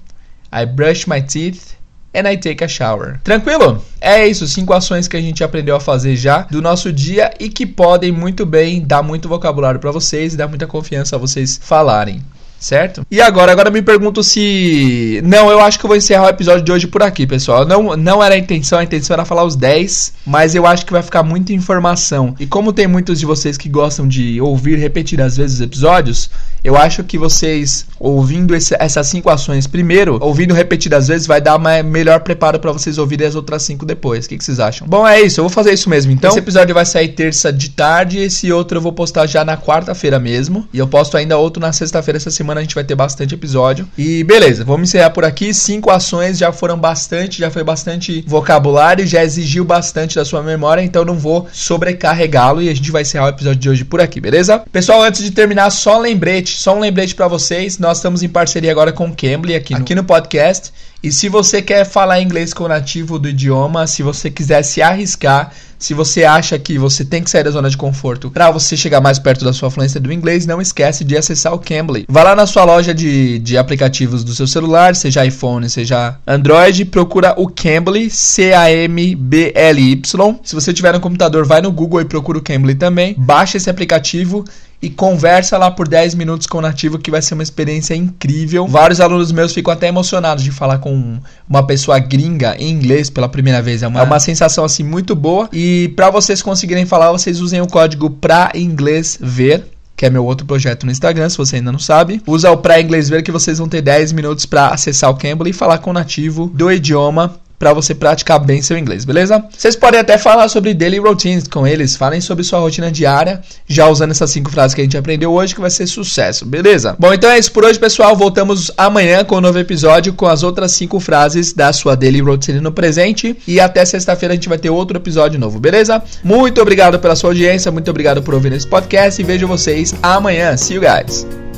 I 0.51 0.65
brush 0.65 1.05
my 1.05 1.21
teeth 1.21 1.75
and 2.13 2.27
I 2.29 2.37
take 2.37 2.63
a 2.63 2.67
shower. 2.67 3.19
Tranquilo? 3.23 3.83
É 4.01 4.27
isso, 4.27 4.47
cinco 4.47 4.73
ações 4.73 5.07
que 5.07 5.17
a 5.17 5.21
gente 5.21 5.43
aprendeu 5.43 5.75
a 5.75 5.79
fazer 5.79 6.15
já 6.15 6.41
do 6.43 6.61
nosso 6.61 6.91
dia 6.91 7.33
e 7.39 7.49
que 7.49 7.65
podem 7.65 8.11
muito 8.11 8.45
bem 8.45 8.81
dar 8.81 9.03
muito 9.03 9.29
vocabulário 9.29 9.79
para 9.79 9.91
vocês 9.91 10.33
e 10.33 10.37
dar 10.37 10.47
muita 10.47 10.67
confiança 10.67 11.15
a 11.15 11.19
vocês 11.19 11.59
falarem 11.61 12.21
certo? 12.59 13.05
E 13.09 13.21
agora, 13.21 13.51
agora 13.51 13.71
me 13.71 13.81
pergunto 13.81 14.23
se. 14.23 15.21
Não, 15.23 15.49
eu 15.49 15.59
acho 15.61 15.79
que 15.79 15.85
eu 15.85 15.87
vou 15.87 15.97
encerrar 15.97 16.25
o 16.25 16.29
episódio 16.29 16.63
de 16.63 16.71
hoje 16.71 16.87
por 16.87 17.01
aqui, 17.01 17.25
pessoal. 17.25 17.65
Não, 17.65 17.95
não 17.95 18.23
era 18.23 18.35
a 18.35 18.37
intenção, 18.37 18.79
a 18.79 18.83
intenção 18.83 19.13
era 19.13 19.25
falar 19.25 19.43
os 19.43 19.55
10, 19.55 20.13
mas 20.25 20.55
eu 20.55 20.65
acho 20.65 20.85
que 20.85 20.91
vai 20.91 21.01
ficar 21.01 21.23
muita 21.23 21.53
informação. 21.53 22.35
E 22.39 22.45
como 22.45 22.73
tem 22.73 22.87
muitos 22.87 23.19
de 23.19 23.25
vocês 23.25 23.57
que 23.57 23.69
gostam 23.69 24.07
de 24.07 24.41
ouvir 24.41 24.77
repetidas 24.77 25.37
vezes 25.37 25.55
os 25.55 25.61
episódios, 25.61 26.29
eu 26.63 26.75
acho 26.75 27.03
que 27.03 27.17
vocês, 27.17 27.85
ouvindo 27.99 28.53
esse, 28.53 28.75
essas 28.79 29.07
cinco 29.07 29.29
ações 29.29 29.65
primeiro, 29.65 30.17
ouvindo 30.21 30.53
repetidas 30.53 31.07
vezes, 31.07 31.25
vai 31.25 31.39
dar 31.39 31.55
uma 31.55 31.81
melhor 31.81 32.19
preparo 32.19 32.59
para 32.59 32.71
vocês 32.71 32.97
ouvirem 32.97 33.27
as 33.27 33.35
outras 33.35 33.63
cinco 33.63 33.85
depois. 33.85 34.25
O 34.25 34.29
que, 34.29 34.37
que, 34.37 34.43
vocês 34.43 34.59
acham? 34.59 34.87
Bom, 34.87 35.07
é 35.07 35.21
isso, 35.21 35.39
eu 35.39 35.43
vou 35.43 35.49
fazer 35.51 35.73
isso 35.73 35.89
mesmo. 35.89 36.11
Então, 36.11 36.29
esse 36.29 36.39
episódio 36.39 36.75
vai 36.75 36.85
sair 36.85 37.09
terça 37.09 37.51
de 37.51 37.69
tarde, 37.69 38.19
esse 38.19 38.51
outro 38.51 38.77
eu 38.77 38.81
vou 38.81 38.91
postar 38.91 39.25
já 39.25 39.45
na 39.45 39.55
quarta-feira 39.57 40.19
mesmo. 40.19 40.67
E 40.73 40.79
eu 40.79 40.87
posto 40.87 41.15
ainda 41.15 41.37
outro 41.37 41.61
na 41.61 41.71
sexta-feira 41.71 42.17
essa 42.17 42.31
semana 42.31 42.48
semana 42.49 42.61
a 42.61 42.63
gente 42.63 42.75
vai 42.75 42.83
ter 42.83 42.95
bastante 42.95 43.35
episódio. 43.35 43.87
E 43.97 44.23
beleza, 44.23 44.63
vamos 44.63 44.89
encerrar 44.89 45.11
por 45.11 45.23
aqui. 45.23 45.53
Cinco 45.53 45.91
ações 45.91 46.37
já 46.37 46.51
foram 46.51 46.77
bastante, 46.77 47.39
já 47.39 47.51
foi 47.51 47.63
bastante 47.63 48.23
vocabulário, 48.25 49.05
já 49.05 49.23
exigiu 49.23 49.63
bastante 49.63 50.15
da 50.15 50.25
sua 50.25 50.41
memória, 50.41 50.81
então 50.81 51.05
não 51.05 51.15
vou 51.15 51.47
sobrecarregá-lo 51.51 52.61
e 52.61 52.69
a 52.69 52.73
gente 52.73 52.91
vai 52.91 53.03
encerrar 53.03 53.25
o 53.25 53.29
episódio 53.29 53.59
de 53.59 53.69
hoje 53.69 53.85
por 53.85 54.01
aqui, 54.01 54.19
beleza? 54.19 54.63
Pessoal, 54.71 55.03
antes 55.03 55.23
de 55.23 55.31
terminar, 55.31 55.69
só 55.69 55.99
um 55.99 56.01
lembrete, 56.01 56.57
só 56.57 56.75
um 56.75 56.79
lembrete 56.79 57.13
para 57.13 57.27
vocês. 57.27 57.77
Nós 57.77 57.97
estamos 57.97 58.23
em 58.23 58.29
parceria 58.29 58.71
agora 58.71 58.91
com 58.91 59.07
o 59.07 59.15
Cambly 59.15 59.55
aqui 59.55 59.73
no, 59.73 59.81
aqui 59.81 59.93
no 59.93 60.03
podcast. 60.03 60.73
E 61.01 61.13
se 61.13 61.29
você 61.29 61.61
quer 61.61 61.85
falar 61.85 62.21
inglês 62.21 62.53
com 62.53 62.65
o 62.65 62.67
nativo 62.67 63.17
do 63.17 63.29
idioma, 63.29 63.87
se 63.87 64.03
você 64.03 64.29
quiser 64.29 64.63
se 64.63 64.81
arriscar, 64.81 65.49
se 65.77 65.93
você 65.93 66.25
acha 66.25 66.59
que 66.59 66.77
você 66.77 67.05
tem 67.05 67.23
que 67.23 67.29
sair 67.29 67.45
da 67.45 67.51
zona 67.51 67.69
de 67.69 67.77
conforto 67.77 68.29
para 68.29 68.51
você 68.51 68.75
chegar 68.75 68.99
mais 68.99 69.17
perto 69.17 69.45
da 69.45 69.53
sua 69.53 69.71
fluência 69.71 69.97
do 69.97 70.11
inglês, 70.11 70.45
não 70.45 70.59
esquece 70.59 71.05
de 71.05 71.15
acessar 71.15 71.53
o 71.53 71.59
Cambly. 71.59 72.05
Vá 72.09 72.23
lá 72.23 72.35
na 72.35 72.45
sua 72.45 72.65
loja 72.65 72.93
de, 72.93 73.39
de 73.39 73.57
aplicativos 73.57 74.25
do 74.25 74.35
seu 74.35 74.45
celular, 74.45 74.93
seja 74.93 75.25
iPhone, 75.25 75.69
seja 75.69 76.17
Android, 76.27 76.83
procura 76.83 77.33
o 77.37 77.47
Cambly, 77.47 78.09
C-A-M-B-L-Y. 78.09 80.01
Se 80.43 80.53
você 80.53 80.73
tiver 80.73 80.91
no 80.91 80.99
computador, 80.99 81.45
vai 81.45 81.61
no 81.61 81.71
Google 81.71 82.01
e 82.01 82.05
procura 82.05 82.39
o 82.39 82.41
Cambly 82.41 82.75
também. 82.75 83.15
Baixa 83.17 83.55
esse 83.55 83.69
aplicativo 83.69 84.43
e 84.81 84.89
conversa 84.89 85.57
lá 85.57 85.69
por 85.69 85.87
10 85.87 86.15
minutos 86.15 86.47
com 86.47 86.57
o 86.57 86.61
nativo 86.61 86.97
que 86.97 87.11
vai 87.11 87.21
ser 87.21 87.33
uma 87.33 87.43
experiência 87.43 87.93
incrível. 87.93 88.67
Vários 88.67 89.01
alunos 89.01 89.31
meus 89.31 89.53
ficam 89.53 89.73
até 89.73 89.87
emocionados 89.87 90.43
de 90.43 90.51
falar 90.51 90.77
com 90.77 91.19
uma 91.47 91.65
pessoa 91.65 91.99
gringa 91.99 92.55
em 92.57 92.69
inglês 92.69 93.09
pela 93.09 93.27
primeira 93.27 93.61
vez. 93.61 93.83
É 93.83 93.87
uma, 93.87 93.99
é 93.99 94.03
uma 94.03 94.19
sensação 94.19 94.63
assim 94.63 94.83
muito 94.83 95.15
boa. 95.15 95.49
E 95.51 95.91
para 95.95 96.09
vocês 96.09 96.41
conseguirem 96.41 96.85
falar, 96.85 97.11
vocês 97.11 97.41
usem 97.41 97.61
o 97.61 97.67
código 97.67 98.09
pra 98.09 98.51
inglês 98.55 99.17
ver 99.19 99.65
que 99.99 100.05
é 100.05 100.09
meu 100.09 100.23
outro 100.23 100.47
projeto 100.47 100.85
no 100.85 100.93
Instagram, 100.93 101.27
se 101.27 101.37
você 101.37 101.57
ainda 101.57 101.73
não 101.73 101.79
sabe. 101.79 102.21
Usa 102.25 102.49
o 102.49 102.55
Pra 102.55 102.79
Inglês 102.79 103.09
Ver 103.09 103.21
que 103.21 103.33
vocês 103.33 103.57
vão 103.57 103.67
ter 103.67 103.81
10 103.81 104.13
minutos 104.13 104.45
para 104.45 104.69
acessar 104.69 105.09
o 105.09 105.15
Cambly 105.15 105.49
e 105.49 105.53
falar 105.53 105.79
com 105.79 105.89
o 105.89 105.93
nativo 105.93 106.49
do 106.53 106.71
idioma 106.71 107.35
para 107.59 107.73
você 107.73 107.93
praticar 107.93 108.39
bem 108.39 108.61
seu 108.61 108.77
inglês, 108.77 109.03
beleza? 109.03 109.43
Vocês 109.55 109.75
podem 109.75 109.99
até 109.99 110.17
falar 110.17 110.47
sobre 110.47 110.73
daily 110.73 110.97
routines 110.97 111.45
com 111.45 111.67
eles, 111.67 111.97
falem 111.97 112.21
sobre 112.21 112.45
sua 112.45 112.59
rotina 112.59 112.89
diária, 112.89 113.41
já 113.67 113.87
usando 113.87 114.11
essas 114.11 114.31
cinco 114.31 114.49
frases 114.49 114.73
que 114.73 114.79
a 114.79 114.83
gente 114.85 114.97
aprendeu 114.97 115.33
hoje, 115.33 115.53
que 115.53 115.59
vai 115.59 115.69
ser 115.69 115.85
sucesso, 115.85 116.45
beleza? 116.45 116.95
Bom, 116.97 117.13
então 117.13 117.29
é 117.29 117.37
isso 117.37 117.51
por 117.51 117.65
hoje, 117.65 117.77
pessoal. 117.77 118.15
Voltamos 118.15 118.71
amanhã 118.77 119.25
com 119.25 119.35
um 119.35 119.41
novo 119.41 119.59
episódio 119.59 120.13
com 120.13 120.25
as 120.25 120.41
outras 120.41 120.71
cinco 120.71 120.99
frases 120.99 121.51
da 121.51 121.73
sua 121.73 121.95
daily 121.95 122.21
routine 122.21 122.61
no 122.61 122.71
presente. 122.71 123.35
E 123.45 123.59
até 123.59 123.83
sexta-feira 123.83 124.33
a 124.33 124.35
gente 124.35 124.47
vai 124.47 124.57
ter 124.57 124.69
outro 124.69 124.97
episódio 124.97 125.39
novo, 125.39 125.59
beleza? 125.59 126.01
Muito 126.23 126.61
obrigado 126.61 126.97
pela 126.99 127.15
sua 127.15 127.31
audiência, 127.31 127.71
muito 127.71 127.91
obrigado 127.91 128.23
por 128.23 128.33
ouvir 128.33 128.53
esse 128.53 128.67
podcast 128.67 129.21
e 129.21 129.25
vejo 129.25 129.47
vocês 129.47 129.93
amanhã. 130.01 130.55
See 130.55 130.75
you 130.75 130.81
guys! 130.81 131.48